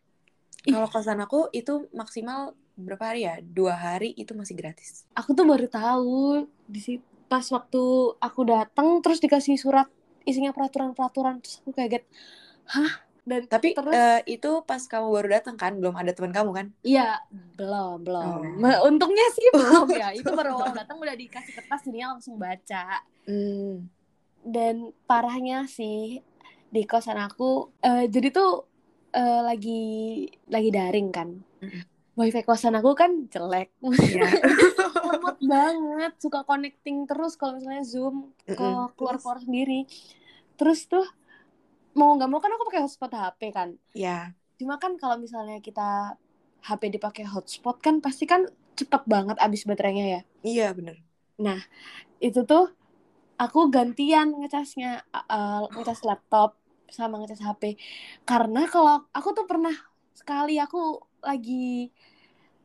Kalau 0.62 0.86
kosan 0.86 1.18
aku 1.18 1.50
itu 1.50 1.90
maksimal 1.90 2.54
berapa 2.76 3.04
hari 3.12 3.24
ya? 3.24 3.40
Dua 3.40 3.74
hari 3.74 4.12
itu 4.14 4.36
masih 4.36 4.54
gratis. 4.54 5.08
Aku 5.16 5.32
tuh 5.32 5.48
baru 5.48 5.66
tahu 5.66 6.46
di 6.68 7.00
pas 7.26 7.42
waktu 7.50 7.82
aku 8.22 8.40
datang 8.46 9.02
terus 9.02 9.18
dikasih 9.18 9.58
surat 9.58 9.90
isinya 10.22 10.54
peraturan-peraturan 10.54 11.42
terus 11.42 11.58
aku 11.64 11.74
kaget. 11.74 12.04
Hah? 12.70 13.02
Dan 13.26 13.50
Tapi 13.50 13.74
terus 13.74 13.90
eh, 13.90 14.38
itu 14.38 14.62
pas 14.62 14.78
kamu 14.78 15.10
baru 15.10 15.28
datang 15.34 15.58
kan, 15.58 15.74
belum 15.74 15.98
ada 15.98 16.14
teman 16.14 16.30
kamu 16.30 16.50
kan? 16.54 16.66
iya 16.86 17.18
belum 17.58 18.06
belum. 18.06 18.62
Oh. 18.62 18.86
Untungnya 18.86 19.26
sih 19.34 19.50
belum 19.50 19.90
ya. 19.90 20.14
Itu 20.14 20.30
baru 20.30 20.54
awal 20.62 20.78
datang 20.78 21.02
udah 21.02 21.16
dikasih 21.18 21.58
kertas 21.58 21.82
jadinya 21.82 22.14
langsung 22.14 22.38
baca. 22.38 23.02
Hmm. 23.26 23.90
dan 24.46 24.94
parahnya 25.10 25.66
sih 25.66 26.22
di 26.70 26.82
kosan 26.86 27.18
aku 27.18 27.74
eh, 27.82 28.06
jadi 28.06 28.30
tuh 28.30 28.62
eh, 29.10 29.42
lagi 29.42 29.82
lagi 30.46 30.70
daring 30.70 31.08
kan 31.10 31.34
Mm-mm. 31.58 31.82
Wifi 32.16 32.40
kosan 32.42 32.74
aku 32.74 32.92
kan 32.92 33.28
jelek 33.28 33.70
Iya. 33.80 34.24
lemot 35.06 35.36
banget 35.38 36.12
suka 36.18 36.42
connecting 36.42 37.04
terus 37.04 37.36
kalau 37.36 37.56
misalnya 37.56 37.84
zoom 37.84 38.32
ke 38.42 38.56
keluar 38.96 39.20
keluar 39.20 39.38
sendiri 39.38 39.84
terus 40.56 40.88
tuh 40.88 41.04
mau 41.92 42.12
nggak 42.12 42.28
mau 42.28 42.40
kan 42.40 42.50
aku 42.50 42.64
pakai 42.66 42.82
hotspot 42.82 43.12
HP 43.12 43.40
kan 43.52 43.76
Ya. 43.92 44.32
cuma 44.56 44.76
kan 44.76 44.96
kalau 44.96 45.16
misalnya 45.16 45.60
kita 45.60 46.16
HP 46.64 46.88
dipakai 46.90 47.28
hotspot 47.28 47.78
kan 47.78 48.00
pasti 48.00 48.24
kan 48.24 48.48
cepet 48.74 49.04
banget 49.04 49.36
abis 49.38 49.64
baterainya 49.64 50.04
ya 50.04 50.22
Iya, 50.42 50.68
bener. 50.72 50.96
itu 52.16 52.40
tuh 52.42 52.72
aku 53.36 53.68
gantian 53.68 54.32
ngecasnya 54.32 55.04
uh, 55.12 55.68
ngecas 55.68 56.00
laptop 56.02 56.56
sama 56.88 57.20
ngecas 57.20 57.44
HP 57.44 57.76
karena 58.24 58.64
kalau 58.66 59.04
aku 59.12 59.36
tuh 59.36 59.44
pernah 59.44 59.76
sekali 60.16 60.56
aku 60.56 60.96
lagi 61.26 61.90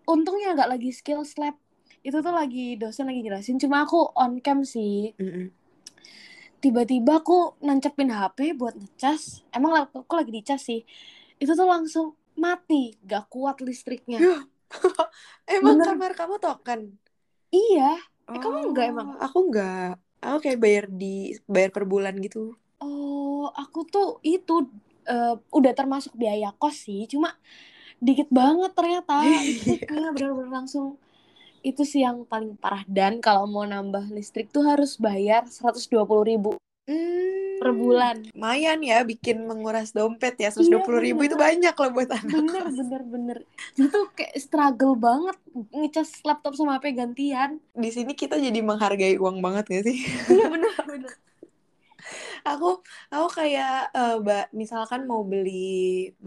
untungnya 0.06 0.53
nggak 0.53 0.72
lagi 0.77 0.89
skill 0.94 1.25
lab 1.41 1.58
itu 2.01 2.18
tuh 2.18 2.34
lagi 2.34 2.77
dosen 2.77 3.10
lagi 3.10 3.22
jelasin 3.25 3.58
cuma 3.62 3.86
aku 3.86 4.10
on 4.18 4.41
cam 4.41 4.62
sih 4.65 5.13
tiba-tiba 6.62 7.22
aku 7.22 7.58
nancepin 7.65 8.13
HP 8.13 8.53
buat 8.53 8.77
ngecas 8.77 9.41
emang 9.53 9.74
laptopku 9.74 10.13
lagi 10.13 10.30
dicas 10.30 10.62
sih 10.62 10.86
itu 11.41 11.51
tuh 11.58 11.65
langsung 11.65 12.13
mati 12.38 12.94
gak 13.06 13.30
kuat 13.34 13.62
listriknya 13.65 14.22
Emang 15.51 15.84
Bener. 15.84 15.88
kamar 15.91 16.12
kamu 16.15 16.36
token? 16.39 16.82
iya 17.51 18.00
Eh, 18.32 18.39
kamu 18.39 18.72
enggak 18.72 18.86
emang? 18.96 19.08
Oh, 19.12 19.20
Aku 19.27 19.38
enggak. 19.51 20.00
Aku 20.24 20.38
kayak 20.39 20.60
bayar 20.62 20.86
di 20.88 21.36
bayar 21.50 21.75
per 21.75 21.84
bulan 21.84 22.15
gitu. 22.24 22.56
Oh, 22.80 23.51
aku 23.51 23.84
tuh 23.89 24.24
itu 24.24 24.72
eh, 25.03 25.36
udah 25.51 25.74
termasuk 25.75 26.15
biaya 26.15 26.56
kos 26.56 26.88
sih, 26.88 27.03
cuma 27.12 27.36
dikit 28.01 28.29
banget 28.34 28.72
ternyata. 28.74 29.22
listriknya 29.22 30.10
bener-bener 30.12 30.51
langsung 30.51 30.98
itu 31.62 31.86
sih 31.86 32.01
yang 32.01 32.25
paling 32.25 32.58
parah 32.58 32.81
dan 32.89 33.22
kalau 33.22 33.46
mau 33.46 33.62
nambah 33.62 34.10
listrik 34.10 34.50
tuh 34.50 34.65
harus 34.65 34.98
bayar 34.98 35.46
120.000 35.46 36.25
ribu 36.25 36.58
Hmm. 36.89 37.62
per 37.62 37.72
bulan. 37.77 38.17
Lumayan 38.34 38.81
ya 38.81 39.05
bikin 39.05 39.46
menguras 39.46 39.93
dompet 39.93 40.34
ya. 40.41 40.50
Iya, 40.50 40.81
120 40.81 40.98
ribu 40.98 41.22
itu 41.22 41.38
banyak 41.38 41.72
loh 41.77 41.91
buat 41.93 42.10
anak 42.10 42.25
Bener 42.25 42.65
bener 42.74 43.01
bener. 43.05 43.38
Tuh 43.77 44.10
kayak 44.17 44.34
struggle 44.41 44.98
banget 44.98 45.38
ngecas 45.70 46.25
laptop 46.25 46.58
sama 46.58 46.81
HP 46.81 46.98
gantian. 46.98 47.62
Di 47.77 47.93
sini 47.93 48.17
kita 48.17 48.41
jadi 48.41 48.65
menghargai 48.65 49.22
uang 49.22 49.46
banget 49.46 49.70
gak 49.70 49.84
sih? 49.86 49.98
Iya 50.34 50.50
bener 50.50 50.74
bener. 50.89 51.12
Aku 52.50 52.67
aku 53.13 53.27
kayak 53.39 53.71
eh, 53.98 54.15
ba- 54.25 54.50
misalkan 54.62 55.01
mau 55.10 55.21
beli 55.31 55.51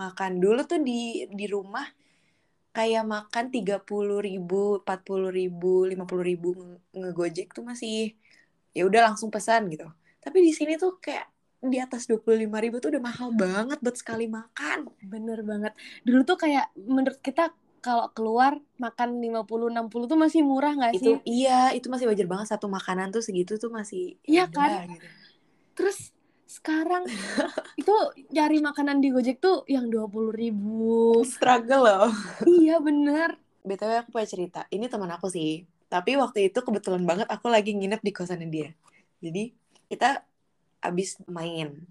makan 0.00 0.32
dulu 0.42 0.60
tuh 0.70 0.78
di 0.88 1.26
di 1.38 1.44
rumah 1.54 1.86
kayak 2.76 3.04
makan 3.14 3.44
30 3.54 4.18
ribu, 4.28 4.82
40 4.82 5.30
ribu, 5.38 5.86
50 5.90 6.24
ribu 6.30 6.48
nge- 6.60 6.80
ngegojek 7.00 7.46
tuh 7.56 7.64
masih 7.70 7.94
ya 8.76 8.82
udah 8.88 9.00
langsung 9.12 9.30
pesan 9.34 9.62
gitu. 9.72 9.86
Tapi 10.24 10.38
di 10.46 10.52
sini 10.58 10.72
tuh 10.82 10.92
kayak 11.04 11.26
di 11.72 11.78
atas 11.84 12.02
dua 12.08 12.18
puluh 12.24 12.38
lima 12.44 12.58
ribu 12.64 12.76
tuh 12.82 12.90
udah 12.92 13.02
mahal 13.10 13.28
banget 13.44 13.78
buat 13.84 13.96
sekali 14.02 14.26
makan. 14.38 14.78
Bener 15.12 15.38
banget. 15.50 15.72
Dulu 16.06 16.20
tuh 16.28 16.38
kayak 16.44 16.66
menurut 16.76 17.20
kita 17.26 17.52
kalau 17.84 18.06
keluar 18.16 18.52
makan 18.80 19.08
50 19.24 19.68
60 19.72 20.06
tuh 20.10 20.18
masih 20.24 20.40
murah 20.50 20.72
nggak 20.78 20.94
Itu 20.96 21.10
sih? 21.10 21.14
iya, 21.26 21.50
itu 21.76 21.86
masih 21.92 22.06
wajar 22.10 22.26
banget 22.32 22.46
satu 22.52 22.66
makanan 22.76 23.06
tuh 23.14 23.22
segitu 23.26 23.52
tuh 23.62 23.70
masih 23.78 24.00
Iya 24.30 24.42
ya 24.44 24.48
kan? 24.56 24.70
udah 24.70 24.80
gitu. 24.92 25.06
Terus 25.74 26.14
sekarang 26.48 27.04
itu 27.80 27.94
cari 28.30 28.58
makanan 28.62 29.02
di 29.02 29.10
Gojek 29.10 29.42
tuh 29.42 29.66
yang 29.66 29.90
20 29.90 30.30
ribu. 30.30 31.20
Struggle 31.26 31.82
loh. 31.82 32.10
iya 32.46 32.78
bener. 32.78 33.36
BTW 33.64 34.06
aku 34.06 34.10
punya 34.14 34.28
cerita. 34.28 34.60
Ini 34.70 34.86
teman 34.86 35.10
aku 35.10 35.28
sih. 35.28 35.66
Tapi 35.88 36.18
waktu 36.18 36.52
itu 36.52 36.58
kebetulan 36.62 37.02
banget 37.02 37.28
aku 37.30 37.50
lagi 37.50 37.74
nginep 37.74 38.00
di 38.02 38.12
kosannya 38.12 38.48
dia. 38.50 38.70
Jadi 39.24 39.54
kita 39.88 40.22
abis 40.84 41.18
main. 41.26 41.86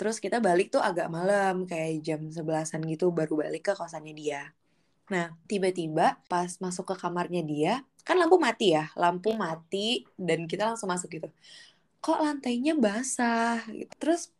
Terus 0.00 0.16
kita 0.16 0.40
balik 0.40 0.72
tuh 0.72 0.80
agak 0.80 1.12
malam, 1.12 1.68
kayak 1.68 2.00
jam 2.00 2.20
sebelasan 2.32 2.80
gitu 2.88 3.12
baru 3.12 3.36
balik 3.36 3.68
ke 3.68 3.72
kosannya 3.76 4.16
dia. 4.16 4.48
Nah, 5.12 5.34
tiba-tiba 5.44 6.16
pas 6.24 6.48
masuk 6.56 6.88
ke 6.88 6.96
kamarnya 6.96 7.42
dia, 7.44 7.72
kan 8.06 8.16
lampu 8.16 8.40
mati 8.40 8.72
ya, 8.72 8.88
lampu 8.96 9.36
mati 9.36 10.08
dan 10.16 10.48
kita 10.48 10.72
langsung 10.72 10.88
masuk 10.88 11.10
gitu. 11.12 11.28
Kok 12.00 12.18
lantainya 12.20 12.76
basah? 12.76 13.64
Gitu. 13.68 13.92
Terus 14.00 14.32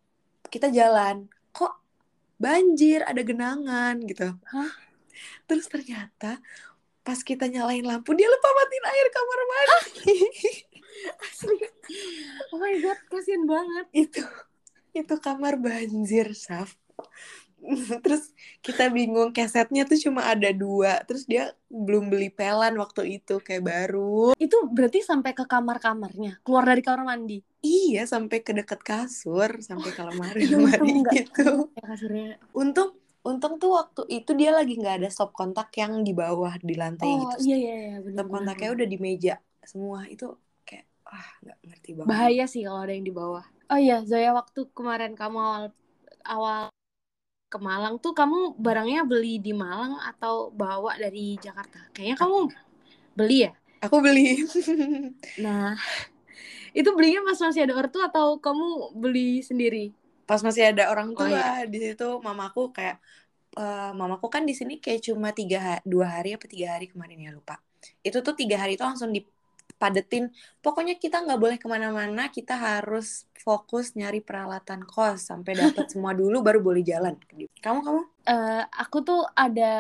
kita 0.49 0.73
jalan, 0.73 1.29
kok 1.53 1.77
banjir, 2.41 3.05
ada 3.05 3.21
genangan 3.21 4.01
gitu. 4.05 4.33
Hah? 4.49 4.73
Terus 5.45 5.69
ternyata 5.69 6.41
pas 7.01 7.21
kita 7.21 7.49
nyalain 7.49 7.85
lampu 7.85 8.13
dia 8.13 8.29
lupa 8.29 8.49
matiin 8.55 8.87
air 8.87 9.07
kamar 9.13 9.41
mandi. 9.49 10.17
Asli. 11.27 11.57
Oh 12.53 12.59
my 12.61 12.75
god, 12.81 12.99
kasihan 13.09 13.45
banget. 13.49 13.87
itu 13.95 14.23
itu 14.91 15.15
kamar 15.23 15.57
banjir, 15.57 16.35
Saf. 16.35 16.75
Terus 18.05 18.33
kita 18.61 18.89
bingung 18.89 19.31
kesetnya 19.31 19.85
tuh 19.85 20.01
cuma 20.01 20.27
ada 20.27 20.51
dua. 20.51 21.01
Terus 21.05 21.25
dia 21.25 21.53
belum 21.69 22.09
beli 22.11 22.29
pelan 22.33 22.75
waktu 22.77 23.21
itu 23.21 23.39
kayak 23.39 23.65
baru. 23.65 24.33
Itu 24.37 24.69
berarti 24.73 25.05
sampai 25.05 25.33
ke 25.33 25.45
kamar-kamarnya, 25.45 26.41
keluar 26.43 26.65
dari 26.67 26.81
kamar 26.81 27.05
mandi. 27.07 27.41
Iya 27.61 28.09
sampai 28.09 28.41
ke 28.41 28.57
deket 28.57 28.81
kasur, 28.81 29.61
sampai 29.61 29.93
ke 29.93 30.01
lemari 30.01 30.49
iya, 30.49 30.57
lemari 30.57 30.91
nggak. 31.05 31.13
gitu. 31.15 31.49
Ya 31.77 31.85
kasurnya. 31.85 32.29
Untung 32.57 32.97
untung 33.21 33.61
tuh 33.61 33.77
waktu 33.77 34.03
itu 34.09 34.33
dia 34.33 34.49
lagi 34.49 34.81
nggak 34.81 35.05
ada 35.05 35.09
stop 35.13 35.37
kontak 35.37 35.69
yang 35.77 36.01
di 36.01 36.17
bawah 36.17 36.57
di 36.57 36.73
lantai 36.73 37.05
Oh 37.05 37.29
gitu. 37.37 37.53
iya 37.53 37.57
iya 37.61 37.75
iya 37.77 37.97
bener, 38.01 38.17
Stop 38.17 38.29
kontaknya 38.33 38.69
bener. 38.73 38.77
udah 38.81 38.87
di 38.89 38.97
meja 38.97 39.35
semua 39.61 40.09
itu 40.09 40.25
kayak 40.65 40.89
ah 41.05 41.29
nggak 41.45 41.59
ngerti 41.69 41.91
banget. 42.01 42.09
bahaya 42.09 42.45
sih 42.49 42.65
kalau 42.65 42.81
ada 42.81 42.97
yang 42.97 43.05
di 43.05 43.13
bawah. 43.13 43.45
Oh 43.69 43.77
iya, 43.77 44.01
Zoya 44.03 44.33
waktu 44.33 44.67
kemarin 44.73 45.13
kamu 45.15 45.37
awal 45.37 45.65
awal 46.25 46.63
ke 47.51 47.59
Malang 47.69 47.95
tuh 48.05 48.13
kamu 48.19 48.37
barangnya 48.65 49.01
beli 49.11 49.29
di 49.47 49.51
Malang 49.63 49.93
atau 50.11 50.35
bawa 50.61 50.93
dari 51.03 51.21
Jakarta? 51.45 51.79
Kayaknya 51.95 52.17
kamu 52.23 52.39
beli 53.19 53.37
ya? 53.47 53.51
Aku 53.85 53.97
beli. 54.05 54.21
Nah, 55.37 55.77
itu 56.79 56.89
belinya 56.97 57.21
pas 57.27 57.39
masih 57.45 57.61
ada 57.67 57.75
ortu 57.81 57.99
atau 58.09 58.27
kamu 58.45 58.67
beli 59.03 59.43
sendiri? 59.49 59.85
Pas 60.29 60.41
masih 60.47 60.63
ada 60.71 60.83
orang 60.93 61.11
Oh, 61.17 61.27
tua 61.29 61.43
iya. 61.43 61.45
di 61.73 61.79
situ, 61.85 62.05
mamaku 62.27 62.61
kayak 62.77 62.97
eh, 63.59 63.91
mamaku 64.01 64.27
kan 64.35 64.43
di 64.51 64.55
sini 64.61 64.75
kayak 64.85 65.01
cuma 65.09 65.29
tiga 65.39 65.59
dua 65.93 66.07
hari 66.17 66.29
apa 66.37 66.47
tiga 66.53 66.67
hari 66.75 66.87
kemarin 66.93 67.19
ya 67.27 67.31
lupa. 67.39 67.55
Itu 68.07 68.19
tuh 68.27 68.35
tiga 68.41 68.57
hari 68.63 68.73
itu 68.77 68.85
langsung 68.91 69.11
dipadetin. 69.81 70.29
Pokoknya 70.61 71.01
kita 71.01 71.25
nggak 71.25 71.41
boleh 71.41 71.57
ke 71.57 71.65
mana-mana, 71.65 72.29
kita 72.29 72.53
harus 72.53 73.25
fokus 73.33 73.97
nyari 73.97 74.21
peralatan 74.21 74.85
kos 74.85 75.33
sampai 75.33 75.57
dapat 75.57 75.89
semua 75.97 76.13
dulu 76.13 76.45
baru 76.45 76.61
boleh 76.61 76.85
jalan. 76.85 77.17
Kamu 77.65 77.81
kamu? 77.81 78.03
Eh, 78.29 78.63
aku 78.77 79.01
tuh 79.01 79.25
ada 79.33 79.73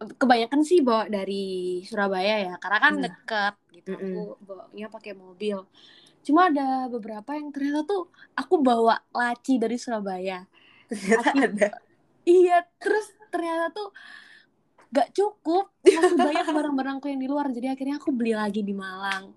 kebanyakan 0.00 0.64
sih 0.64 0.80
bawa 0.80 1.04
dari 1.06 1.84
Surabaya 1.84 2.48
ya, 2.48 2.54
karena 2.56 2.78
kan 2.80 2.92
Hmm. 2.96 3.04
deket 3.04 3.54
gitu. 3.76 3.92
Aku 3.92 4.40
bawanya 4.40 4.88
pakai 4.88 5.12
mobil. 5.12 5.60
Cuma 6.24 6.48
ada 6.48 6.88
beberapa 6.88 7.36
yang 7.36 7.52
ternyata 7.52 7.84
tuh 7.84 8.08
aku 8.32 8.64
bawa 8.64 9.04
laci 9.12 9.60
dari 9.60 9.76
Surabaya. 9.76 10.48
Ternyata 10.88 11.20
Tapi- 11.28 11.44
ada. 11.44 11.68
Iya, 12.24 12.64
terus 12.80 13.12
ternyata 13.28 13.68
tuh 13.68 13.92
gak 14.94 15.10
cukup. 15.10 15.74
Masih 15.82 16.16
banyak 16.30 16.46
barang-barangku 16.46 17.06
yang 17.10 17.18
di 17.18 17.26
luar. 17.26 17.50
Jadi 17.50 17.66
akhirnya 17.66 17.98
aku 17.98 18.14
beli 18.14 18.32
lagi 18.38 18.62
di 18.62 18.70
Malang. 18.70 19.34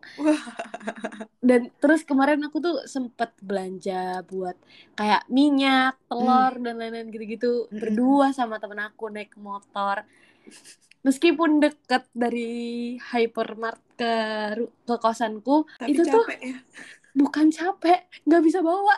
Dan 1.41 1.73
terus 1.81 2.05
kemarin 2.05 2.37
aku 2.45 2.61
tuh 2.61 2.75
sempet 2.85 3.33
belanja 3.41 4.21
buat 4.29 4.53
kayak 4.93 5.25
minyak, 5.33 5.97
telur, 6.05 6.53
dan 6.61 6.77
lain-lain 6.77 7.09
gitu-gitu. 7.09 7.65
Mm-mm. 7.73 7.81
Berdua 7.81 8.29
sama 8.37 8.61
temen 8.61 8.77
aku 8.85 9.09
naik 9.09 9.33
motor. 9.41 10.05
Meskipun 11.01 11.63
deket 11.63 12.05
dari 12.11 12.95
hypermart 12.99 13.81
ke 13.97 14.13
ke 14.85 14.95
kosanku, 15.01 15.65
Tapi 15.79 15.89
itu 15.95 16.03
tuh 16.05 16.25
capek 16.27 16.39
ya. 16.53 16.57
Bukan 17.17 17.49
capek, 17.49 18.05
nggak 18.29 18.43
bisa 18.45 18.61
bawa. 18.61 18.93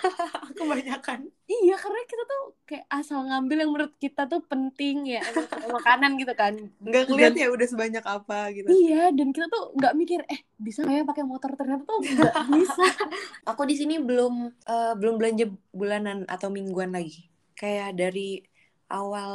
Kebanyakan. 0.58 1.30
Iya, 1.46 1.78
karena 1.78 2.00
kita 2.10 2.22
tuh 2.26 2.42
kayak 2.66 2.86
asal 2.90 3.22
ngambil 3.22 3.56
yang 3.62 3.70
menurut 3.70 3.94
kita 4.02 4.26
tuh 4.26 4.42
penting 4.42 5.06
ya, 5.06 5.22
makanan 5.70 6.18
gitu 6.18 6.34
kan. 6.34 6.58
Nggak 6.82 7.06
ngeliat 7.06 7.34
ya 7.38 7.48
udah 7.54 7.66
sebanyak 7.70 8.02
apa 8.02 8.50
gitu. 8.50 8.66
Iya, 8.66 9.14
dan 9.14 9.30
kita 9.30 9.46
tuh 9.46 9.70
nggak 9.78 9.94
mikir, 9.94 10.20
eh 10.26 10.42
bisa 10.58 10.82
nggak 10.82 10.96
ya 10.98 11.04
pakai 11.06 11.24
motor 11.24 11.54
ternyata 11.54 11.86
tuh 11.86 12.02
nggak 12.02 12.34
bisa. 12.58 12.86
Aku 13.46 13.62
di 13.62 13.78
sini 13.78 14.02
belum 14.02 14.50
eh, 14.66 14.94
belum 14.98 15.14
belanja 15.22 15.46
bulanan 15.70 16.26
atau 16.26 16.50
mingguan 16.50 16.90
lagi. 16.90 17.30
Kayak 17.54 17.94
dari 17.94 18.42
awal 18.90 19.32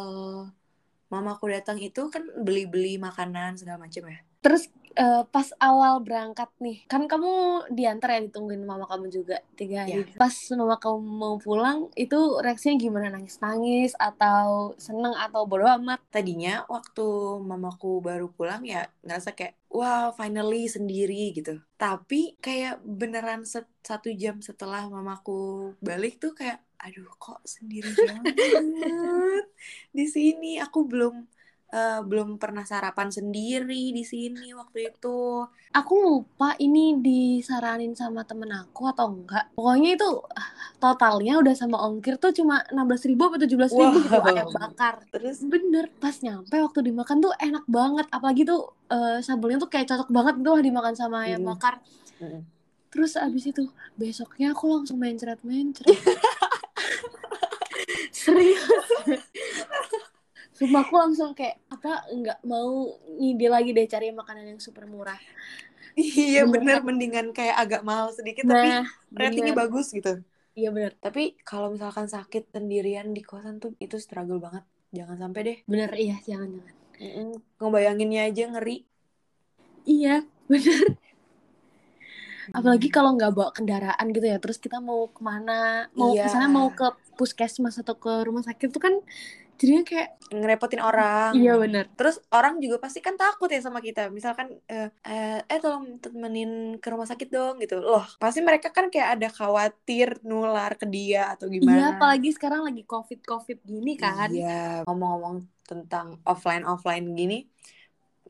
mamaku 1.07 1.47
datang 1.55 1.79
itu 1.79 2.11
kan 2.11 2.27
beli-beli 2.35 2.99
makanan 2.99 3.55
segala 3.55 3.87
macam 3.87 4.03
ya. 4.11 4.19
Terus 4.43 4.67
eh, 4.97 5.23
pas 5.29 5.47
awal 5.61 6.01
berangkat 6.01 6.49
nih, 6.57 6.83
kan 6.89 7.05
kamu 7.05 7.63
diantar 7.69 8.17
ya 8.17 8.19
ditungguin 8.25 8.65
mama 8.65 8.89
kamu 8.89 9.13
juga 9.13 9.37
tiga 9.53 9.85
hari. 9.85 10.09
Pas 10.17 10.33
mama 10.57 10.81
kamu 10.81 10.97
mau 11.05 11.35
pulang, 11.37 11.93
itu 11.93 12.17
reaksinya 12.41 12.75
gimana? 12.81 13.13
Nangis-nangis 13.13 13.93
atau 13.95 14.73
seneng 14.81 15.13
atau 15.13 15.45
bodo 15.45 15.69
amat? 15.77 16.01
Tadinya 16.09 16.65
waktu 16.65 17.05
mamaku 17.45 18.01
baru 18.01 18.27
pulang 18.33 18.65
ya 18.65 18.89
ngerasa 19.05 19.37
kayak 19.37 19.53
wow 19.69 20.09
finally 20.17 20.65
sendiri 20.65 21.31
gitu. 21.37 21.61
Tapi 21.77 22.35
kayak 22.41 22.81
beneran 22.81 23.45
set- 23.45 23.69
satu 23.85 24.09
jam 24.17 24.41
setelah 24.41 24.89
mamaku 24.89 25.71
balik 25.79 26.17
tuh 26.17 26.33
kayak 26.33 26.59
aduh 26.77 27.09
kok 27.17 27.41
sendiri 27.45 27.89
banget 28.09 28.33
di 29.93 30.05
sini. 30.09 30.57
Aku 30.61 30.89
belum 30.89 31.36
eh, 31.69 31.99
belum 31.99 32.37
pernah 32.37 32.63
sarapan 32.63 33.07
sendiri 33.07 33.91
di 33.91 34.03
sini 34.03 34.51
waktu 34.51 34.89
itu. 34.89 35.43
Aku 35.71 35.93
lupa 35.99 36.55
ini 36.57 36.97
disaranin 36.97 37.91
sama 37.91 38.23
temen 38.23 38.47
aku 38.49 38.87
atau 38.87 39.11
enggak. 39.11 39.51
Pokoknya 39.53 39.95
itu 39.95 40.09
totalnya 40.83 41.37
udah 41.37 41.53
sama 41.53 41.77
ongkir 41.81 42.15
tuh 42.17 42.31
cuma 42.31 42.63
16.000 42.69 43.11
ribu 43.11 43.23
atau 43.27 43.39
17.000 43.41 43.75
ribu 43.75 43.97
gitu 43.99 44.15
Wow. 44.15 44.27
ayam 44.27 44.49
bakar. 44.49 44.95
Terus 45.11 45.43
Bener, 45.43 45.91
pas 45.97 46.15
nyampe 46.17 46.55
waktu 46.55 46.79
dimakan 46.85 47.17
tuh 47.19 47.33
enak 47.37 47.65
banget. 47.67 48.05
Apalagi 48.09 48.43
tuh 48.43 48.61
eh, 48.87 49.19
sambelnya 49.19 49.59
tuh 49.59 49.67
kayak 49.67 49.87
cocok 49.87 50.09
banget 50.09 50.33
gitu 50.39 50.49
lah 50.49 50.63
dimakan 50.63 50.93
sama 50.93 51.27
ayam 51.27 51.43
Mm. 51.43 51.49
bakar. 51.51 51.83
Mm-mm. 52.17 52.41
Terus 52.87 53.19
abis 53.19 53.43
itu 53.45 53.67
besoknya 53.93 54.55
aku 54.55 54.71
langsung 54.71 54.97
mencret-mencret. 54.97 55.85
Serius. 58.09 58.63
Sumpah 60.57 60.81
aku 60.81 60.95
langsung 60.97 61.37
kayak 61.37 61.61
apa 61.69 62.09
nggak 62.09 62.39
mau 62.49 62.69
ngide 63.21 63.47
lagi 63.47 63.69
deh 63.77 63.85
cari 63.85 64.09
makanan 64.09 64.45
yang 64.51 64.59
super 64.59 64.89
murah. 64.89 65.19
Iya 65.97 66.45
Bener. 66.45 66.77
bener 66.77 66.77
mendingan 66.85 67.27
kayak 67.33 67.57
agak 67.57 67.81
mahal 67.85 68.09
sedikit 68.13 68.45
tapi 68.45 68.69
Nah, 68.69 68.85
ratingnya 69.13 69.53
bener. 69.53 69.63
bagus 69.69 69.87
gitu. 69.93 70.21
Iya 70.53 70.69
bener. 70.73 70.91
Tapi 70.97 71.37
kalau 71.45 71.69
misalkan 71.73 72.09
sakit 72.09 72.49
sendirian 72.49 73.13
di 73.13 73.21
kosan 73.21 73.61
tuh 73.61 73.77
itu 73.77 73.97
struggle 74.01 74.41
banget. 74.41 74.65
Jangan 74.93 75.17
sampai 75.21 75.41
deh. 75.45 75.57
Bener 75.69 75.89
iya 75.93 76.17
jangan-jangan. 76.25 76.73
Mm-mm. 76.97 77.29
Ngebayanginnya 77.61 78.21
aja 78.29 78.43
ngeri. 78.49 78.77
Iya 79.85 80.25
bener. 80.49 80.97
Apalagi 82.47 82.87
kalau 82.87 83.11
nggak 83.13 83.31
bawa 83.35 83.49
kendaraan 83.51 84.07
gitu 84.15 84.23
ya, 84.23 84.39
terus 84.39 84.55
kita 84.55 84.79
mau 84.79 85.11
ke 85.11 85.19
mana, 85.19 85.91
mau 85.91 86.15
Iya. 86.15 86.31
misalnya 86.31 86.47
mau 86.47 86.71
ke 86.71 86.87
puskesmas 87.19 87.75
atau 87.75 87.97
ke 87.99 88.23
rumah 88.23 88.39
sakit 88.39 88.71
tuh 88.71 88.79
kan 88.79 88.95
jadinya 89.59 89.83
kayak 89.89 90.09
ngerepotin 90.33 90.81
orang. 90.83 91.31
iya 91.35 91.53
bener. 91.63 91.85
Terus 91.97 92.15
orang 92.29 92.59
juga 92.63 92.77
pasti 92.83 92.99
kan 93.05 93.15
takut 93.17 93.49
ya 93.49 93.59
sama 93.63 93.79
kita. 93.81 94.09
Misalkan 94.11 94.47
eh 94.67 94.89
eh, 95.03 95.39
eh, 95.51 95.59
tolong 95.63 95.99
temenin 96.03 96.51
ke 96.81 96.87
rumah 96.93 97.07
sakit 97.07 97.29
dong 97.31 97.55
gitu. 97.63 97.79
Loh, 97.79 98.05
pasti 98.21 98.39
mereka 98.43 98.69
kan 98.75 98.85
kayak 98.93 99.09
ada 99.19 99.27
khawatir 99.31 100.07
nular 100.23 100.71
ke 100.79 100.85
dia 100.85 101.33
atau 101.33 101.47
Iya, 101.63 101.63
gimana. 101.63 101.81
apalagi 101.97 102.29
sekarang 102.35 102.61
lagi 102.67 102.83
covid 102.85 103.19
covid 103.25 103.57
gini 103.65 103.93
kan. 103.97 104.29
Iya, 104.29 104.83
ngomong-ngomong 104.85 105.35
tentang 105.69 106.07
offline 106.23 106.63
offline 106.63 107.05
gini, 107.19 107.35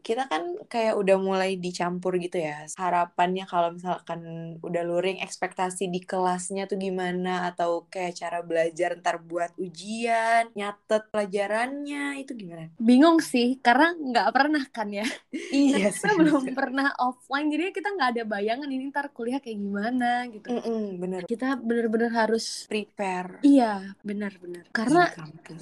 kita 0.02 0.30
kan 0.30 0.58
kayak 0.68 0.96
udah 0.98 1.18
mulai 1.20 1.56
dicampur 1.58 2.18
gitu 2.22 2.42
ya. 2.42 2.66
Harapannya 2.76 3.46
kalau 3.50 3.76
misalkan 3.76 4.22
udah 4.62 4.84
luring 4.86 5.20
ekspektasi 5.22 5.90
di 5.90 6.04
kelasnya 6.04 6.70
tuh 6.70 6.80
gimana 6.80 7.50
atau 7.50 7.86
kayak 7.90 8.18
cara 8.18 8.40
belajar 8.42 8.98
ntar 9.00 9.22
buat 9.22 9.54
ujian, 9.60 10.52
nyatet 10.54 11.10
pelajarannya 11.10 12.22
itu 12.22 12.34
gimana? 12.36 12.72
Bingung 12.80 13.20
sih, 13.20 13.60
karena 13.60 13.94
nggak 13.94 14.30
pernah 14.34 14.64
kan 14.70 14.90
ya. 14.92 15.08
Iya 15.48 15.90
kita 15.90 16.14
belum 16.14 16.54
pernah 16.54 16.92
offline, 17.00 17.50
jadi 17.50 17.72
kita 17.72 17.96
nggak 17.96 18.10
ada 18.18 18.24
bayangan 18.28 18.70
ini 18.70 18.92
ntar 18.92 19.10
kuliah 19.10 19.40
kayak 19.42 19.58
gimana 19.58 20.28
gitu. 20.30 20.48
Mm 20.54 20.62
-mm, 20.62 20.84
bener. 21.02 21.22
Kita 21.26 21.58
bener-bener 21.58 22.12
harus 22.14 22.68
prepare. 22.70 23.42
Iya, 23.42 23.96
benar-benar. 24.04 24.70
Karena 24.70 25.10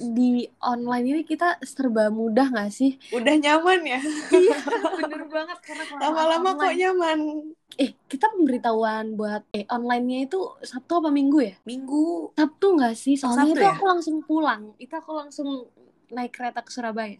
di, 0.00 0.12
di 0.12 0.30
online 0.60 1.06
ini 1.16 1.22
kita 1.22 1.62
serba 1.64 2.10
mudah 2.12 2.50
nggak 2.50 2.72
sih? 2.72 2.98
Udah 3.14 3.34
nyaman 3.36 3.80
ya? 3.86 4.00
Iya, 4.32 4.58
bener 4.98 5.22
banget. 5.28 5.58
Karena 5.62 5.84
lama-lama 6.00 6.48
kok 6.56 6.74
nyaman. 6.74 7.18
Eh, 7.76 7.92
kita 8.08 8.32
pemberitahuan 8.32 9.18
buat 9.18 9.44
eh 9.52 9.68
online-nya 9.68 10.30
itu 10.30 10.40
Sabtu 10.64 11.02
apa 11.02 11.10
Minggu 11.12 11.38
ya? 11.44 11.54
Minggu. 11.68 12.32
Sabtu 12.32 12.66
nggak 12.78 12.94
sih? 12.96 13.14
Soalnya 13.18 13.46
Sabtu 13.46 13.58
itu 13.58 13.64
ya? 13.64 13.74
aku 13.76 13.84
langsung 13.84 14.16
pulang. 14.24 14.62
Itu 14.80 14.94
aku 14.96 15.12
langsung 15.12 15.48
naik 16.10 16.32
kereta 16.32 16.62
ke 16.62 16.70
Surabaya. 16.72 17.18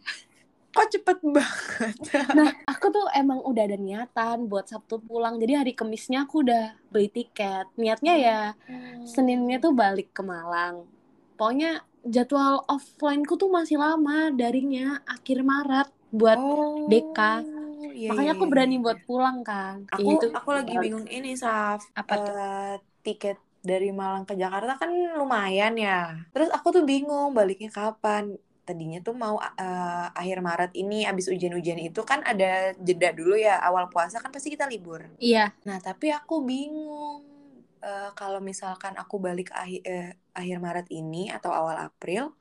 Kok 0.77 0.89
cepet 0.93 1.19
banget? 1.25 1.97
nah, 2.37 2.53
aku 2.69 2.93
tuh 2.93 3.09
emang 3.17 3.41
udah 3.41 3.65
ada 3.65 3.81
niatan 3.81 4.45
buat 4.45 4.69
Sabtu 4.69 5.01
pulang. 5.01 5.41
Jadi 5.41 5.53
hari 5.57 5.73
Kemisnya 5.73 6.29
aku 6.29 6.45
udah 6.45 6.77
beli 6.93 7.09
tiket. 7.09 7.73
Niatnya 7.81 8.15
ya 8.17 8.41
Hmm. 8.69 9.09
Seninnya 9.09 9.57
tuh 9.57 9.73
balik 9.73 10.13
ke 10.13 10.21
Malang. 10.21 10.85
Pokoknya 11.41 11.85
jadwal 12.07 12.63
offline-ku 12.71 13.35
tuh 13.35 13.51
masih 13.51 13.81
lama, 13.81 14.31
daringnya 14.31 15.03
akhir 15.09 15.43
Maret 15.43 15.89
buat 16.21 16.39
oh, 16.41 16.89
DK. 16.91 17.19
iya, 17.97 18.09
Makanya 18.13 18.33
iya, 18.33 18.37
aku 18.37 18.45
iya, 18.47 18.53
berani 18.53 18.77
iya. 18.79 18.85
buat 18.85 18.99
pulang 19.09 19.39
kan. 19.51 19.77
Aku 19.95 20.09
Itu 20.17 20.27
aku 20.39 20.49
lagi 20.57 20.75
bingung 20.85 21.07
ini, 21.09 21.31
Saf. 21.43 21.81
Apa 22.01 22.15
tuh? 22.27 22.35
Eh, 22.35 22.75
tiket 23.07 23.39
dari 23.67 23.91
Malang 23.91 24.25
ke 24.29 24.35
Jakarta 24.39 24.79
kan 24.79 24.91
lumayan 25.19 25.75
ya. 25.79 26.15
Terus 26.35 26.49
aku 26.55 26.69
tuh 26.77 26.85
bingung 26.87 27.35
baliknya 27.35 27.71
kapan. 27.71 28.25
Tadinya 28.67 28.99
tuh 29.07 29.15
mau 29.15 29.39
eh, 29.39 30.07
akhir 30.21 30.39
Maret 30.43 30.73
ini 30.75 31.07
abis 31.07 31.27
ujian-ujian 31.31 31.79
itu 31.79 32.01
kan 32.03 32.23
ada 32.27 32.75
jeda 32.87 33.11
dulu 33.15 33.35
ya 33.39 33.63
awal 33.63 33.87
puasa 33.93 34.19
kan 34.23 34.31
pasti 34.35 34.49
kita 34.55 34.67
libur. 34.67 35.07
Iya, 35.23 35.55
Nah, 35.67 35.79
tapi 35.83 36.11
aku 36.11 36.43
bingung 36.43 37.23
eh, 37.83 38.11
kalau 38.19 38.41
misalkan 38.43 38.95
aku 39.03 39.17
balik 39.27 39.49
akhir 39.55 39.81
eh, 39.87 40.11
akhir 40.35 40.57
Maret 40.67 40.87
ini 40.91 41.31
atau 41.37 41.51
awal 41.55 41.77
April, 41.89 42.35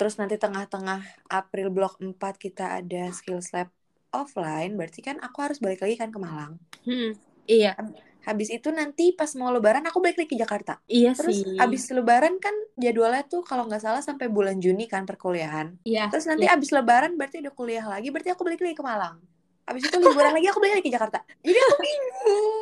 terus 0.00 0.16
nanti 0.16 0.40
tengah-tengah 0.40 1.04
April 1.28 1.68
blok 1.68 2.00
4 2.00 2.16
kita 2.40 2.80
ada 2.80 3.12
skills 3.12 3.52
lab 3.52 3.68
offline, 4.16 4.72
berarti 4.80 5.04
kan 5.04 5.20
aku 5.20 5.44
harus 5.44 5.60
balik 5.60 5.84
lagi 5.84 6.00
kan 6.00 6.08
ke 6.08 6.16
Malang. 6.16 6.56
Hmm, 6.88 7.12
iya, 7.44 7.76
Habis 8.20 8.52
itu 8.52 8.68
nanti 8.68 9.16
pas 9.16 9.32
mau 9.36 9.48
lebaran 9.48 9.84
aku 9.84 10.00
balik 10.00 10.20
lagi 10.20 10.36
ke 10.36 10.38
Jakarta. 10.40 10.76
iya 10.88 11.16
Terus 11.16 11.40
sih. 11.40 11.56
habis 11.56 11.88
lebaran 11.88 12.36
kan 12.36 12.52
jadwalnya 12.76 13.24
tuh 13.24 13.40
kalau 13.40 13.64
nggak 13.64 13.80
salah 13.80 14.04
sampai 14.04 14.28
bulan 14.28 14.60
Juni 14.60 14.88
kan 14.88 15.04
perkuliahan. 15.08 15.80
Iya. 15.88 16.08
Terus 16.12 16.28
nanti 16.28 16.44
iya. 16.44 16.56
abis 16.56 16.72
lebaran 16.72 17.16
berarti 17.16 17.40
udah 17.40 17.52
kuliah 17.52 17.84
lagi, 17.84 18.12
berarti 18.12 18.32
aku 18.32 18.44
balik 18.44 18.60
lagi 18.60 18.76
ke 18.76 18.84
Malang. 18.84 19.20
Abis 19.64 19.88
itu 19.88 19.96
liburan 20.02 20.32
lagi 20.36 20.46
aku 20.52 20.58
balik 20.60 20.74
lagi 20.80 20.84
ke 20.84 20.92
Jakarta. 20.92 21.18
Jadi 21.44 21.58
aku 21.60 21.76
bingung. 21.80 22.12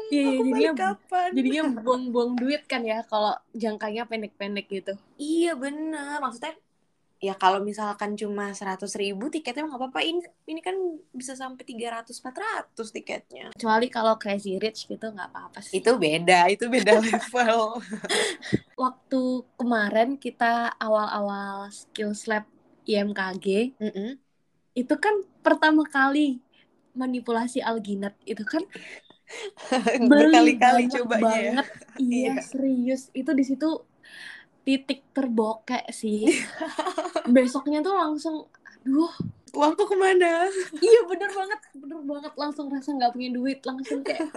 Iya, 0.08 0.20
iya, 0.22 0.28
aku 0.30 0.42
jadinya 0.46 0.72
balik 0.72 0.78
kapan? 0.78 1.28
jadinya 1.34 1.62
buang-buang 1.82 2.32
duit 2.38 2.62
kan 2.70 2.82
ya 2.86 2.98
kalau 3.08 3.34
jangkanya 3.50 4.02
pendek-pendek 4.06 4.66
gitu. 4.70 4.94
Iya 5.18 5.58
bener. 5.58 6.22
Maksudnya 6.22 6.54
ya 7.18 7.34
kalau 7.34 7.58
misalkan 7.62 8.14
cuma 8.14 8.54
100 8.54 8.94
ribu 8.94 9.26
tiketnya 9.26 9.66
nggak 9.66 9.80
apa-apa. 9.80 10.00
Ini, 10.06 10.20
ini 10.46 10.60
kan 10.62 10.76
bisa 11.10 11.34
sampai 11.34 11.62
300-400 11.66 12.88
tiketnya. 12.94 13.50
Kecuali 13.54 13.86
kalau 13.90 14.14
crazy 14.22 14.56
rich 14.62 14.86
gitu 14.86 15.06
nggak 15.10 15.28
apa-apa 15.34 15.58
sih. 15.60 15.82
Itu 15.82 15.98
beda, 15.98 16.46
itu 16.54 16.64
beda 16.70 16.92
level. 17.04 17.82
Waktu 18.78 19.22
kemarin 19.58 20.14
kita 20.22 20.78
awal-awal 20.78 21.66
skills 21.74 22.30
lab 22.30 22.46
IMKG, 22.86 23.74
Mm-mm. 23.82 24.16
itu 24.78 24.94
kan 24.96 25.14
pertama 25.42 25.82
kali 25.84 26.38
manipulasi 26.94 27.58
alginat 27.62 28.14
itu 28.26 28.42
kan 28.46 28.62
Berkali-kali 30.10 30.84
cobanya 30.88 31.26
ya. 31.26 31.52
banget 31.58 31.66
iya 31.98 32.30
Iya. 32.38 32.42
serius 32.50 33.02
itu 33.12 33.30
di 33.38 33.44
situ 33.44 33.68
titik 34.68 35.00
terbokek 35.16 35.84
sih 36.00 36.28
besoknya 37.34 37.78
tuh 37.86 37.94
langsung 38.02 38.36
aduh 38.84 39.12
Uangku 39.56 39.84
ke 39.88 39.96
mana? 39.96 40.44
iya 40.86 41.00
bener 41.10 41.30
banget 41.32 41.60
bener 41.72 42.00
banget 42.04 42.32
langsung 42.36 42.66
rasa 42.68 42.92
nggak 42.96 43.12
punya 43.16 43.30
duit 43.32 43.58
langsung 43.64 44.00
kayak 44.04 44.28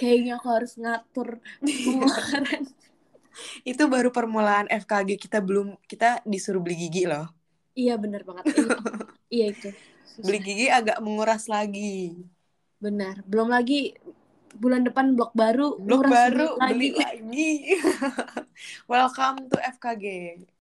kayaknya 0.00 0.32
aku 0.40 0.48
harus 0.56 0.72
ngatur 0.82 1.28
pengeluaran 1.84 2.64
Itu 3.70 3.84
baru 3.92 4.08
permulaan 4.16 4.66
FKG 4.72 5.20
kita 5.20 5.38
belum 5.44 5.76
kita 5.90 6.24
disuruh 6.24 6.60
beli 6.64 6.76
gigi 6.88 7.04
loh. 7.04 7.28
iya 7.76 7.94
bener 8.02 8.22
banget 8.28 8.44
iya, 8.56 8.68
iya 9.36 9.46
itu 9.54 9.68
Susah. 10.06 10.24
Beli 10.24 10.38
gigi 10.46 10.66
agak 10.72 10.98
menguras 11.04 11.44
lagi. 11.54 12.16
benar 12.76 13.24
belum 13.24 13.48
lagi 13.48 13.96
bulan 14.56 14.82
depan 14.88 15.12
blok 15.16 15.32
baru 15.36 15.76
Blok 15.78 16.02
baru 16.08 16.56
duit 16.56 16.60
beli 16.70 16.88
lagi. 16.96 17.50
Welcome 18.90 19.48
to 19.52 19.56
FKG. 19.60 20.04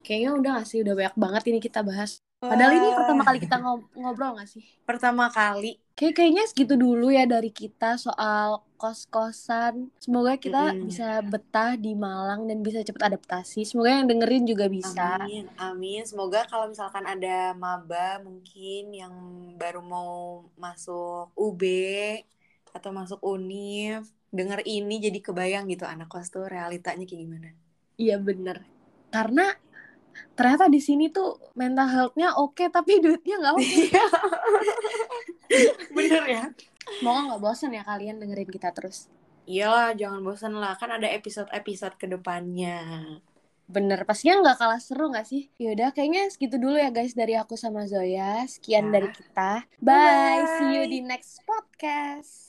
kayaknya 0.05 0.29
udah 0.37 0.49
gak 0.61 0.67
sih 0.69 0.79
udah 0.85 0.93
banyak 0.93 1.15
banget 1.17 1.43
ini 1.49 1.59
kita 1.59 1.79
bahas 1.81 2.21
padahal 2.37 2.77
ini 2.77 2.87
pertama 2.93 3.21
kali 3.25 3.37
kita 3.41 3.55
ngob- 3.57 3.89
ngobrol 3.97 4.37
gak 4.37 4.49
sih 4.51 4.61
pertama 4.85 5.31
kali 5.33 5.81
Kayak 5.95 6.13
kayaknya 6.19 6.43
segitu 6.51 6.75
dulu 6.75 7.07
ya 7.07 7.23
dari 7.23 7.55
kita 7.55 7.95
soal 7.95 8.59
kos-kosan. 8.75 9.87
Semoga 9.95 10.35
kita 10.35 10.75
Mm-mm. 10.75 10.91
bisa 10.91 11.23
betah 11.23 11.79
di 11.79 11.95
Malang 11.95 12.51
dan 12.51 12.59
bisa 12.59 12.83
cepet 12.83 12.99
adaptasi. 12.99 13.63
Semoga 13.63 13.95
yang 13.95 14.11
dengerin 14.11 14.43
juga 14.43 14.67
bisa. 14.67 15.23
Amin, 15.23 15.47
amin. 15.55 16.03
Semoga 16.03 16.43
kalau 16.51 16.67
misalkan 16.67 17.07
ada 17.07 17.55
maba 17.55 18.19
mungkin 18.19 18.91
yang 18.91 19.15
baru 19.55 19.79
mau 19.79 20.43
masuk 20.59 21.31
UB 21.39 21.63
atau 22.75 22.91
masuk 22.91 23.23
UNIF, 23.23 24.03
denger 24.35 24.59
ini 24.67 24.99
jadi 24.99 25.19
kebayang 25.23 25.71
gitu 25.71 25.87
anak 25.87 26.11
kos 26.11 26.27
tuh 26.27 26.43
realitanya 26.45 27.07
kayak 27.07 27.21
gimana. 27.23 27.49
Iya 27.95 28.19
bener. 28.19 28.67
Karena 29.07 29.47
ternyata 30.35 30.67
di 30.67 30.83
sini 30.83 31.07
tuh 31.07 31.39
mental 31.55 31.87
health-nya 31.87 32.35
oke 32.35 32.67
tapi 32.67 32.99
duitnya 32.99 33.39
nggak 33.39 33.53
oke. 33.55 33.63
Iya. 33.63 34.05
Bener 35.95 36.23
ya? 36.27 36.43
Semoga 36.99 37.19
nggak 37.31 37.41
bosan 37.41 37.71
ya 37.71 37.83
kalian 37.87 38.19
dengerin 38.19 38.49
kita 38.51 38.69
terus. 38.75 39.07
Iyalah, 39.45 39.93
jangan 39.93 40.19
bosan 40.25 40.53
lah. 40.57 40.73
Kan 40.75 40.89
ada 40.91 41.05
episode-episode 41.05 41.95
ke 42.01 42.09
depannya. 42.09 42.81
Bener, 43.65 44.01
pastinya 44.05 44.41
nggak 44.41 44.57
kalah 44.57 44.81
seru 44.81 45.09
nggak 45.09 45.25
sih? 45.25 45.49
Yaudah, 45.61 45.93
kayaknya 45.93 46.29
segitu 46.33 46.57
dulu 46.57 46.77
ya 46.77 46.89
guys 46.89 47.13
dari 47.13 47.37
aku 47.37 47.53
sama 47.57 47.85
Zoya. 47.85 48.41
Sekian 48.45 48.89
Ya. 48.89 49.01
dari 49.01 49.09
kita. 49.13 49.51
Bye-bye. 49.81 49.85
Bye, 49.85 50.45
see 50.59 50.69
you 50.77 50.83
di 50.89 50.99
next 51.01 51.41
podcast. 51.45 52.41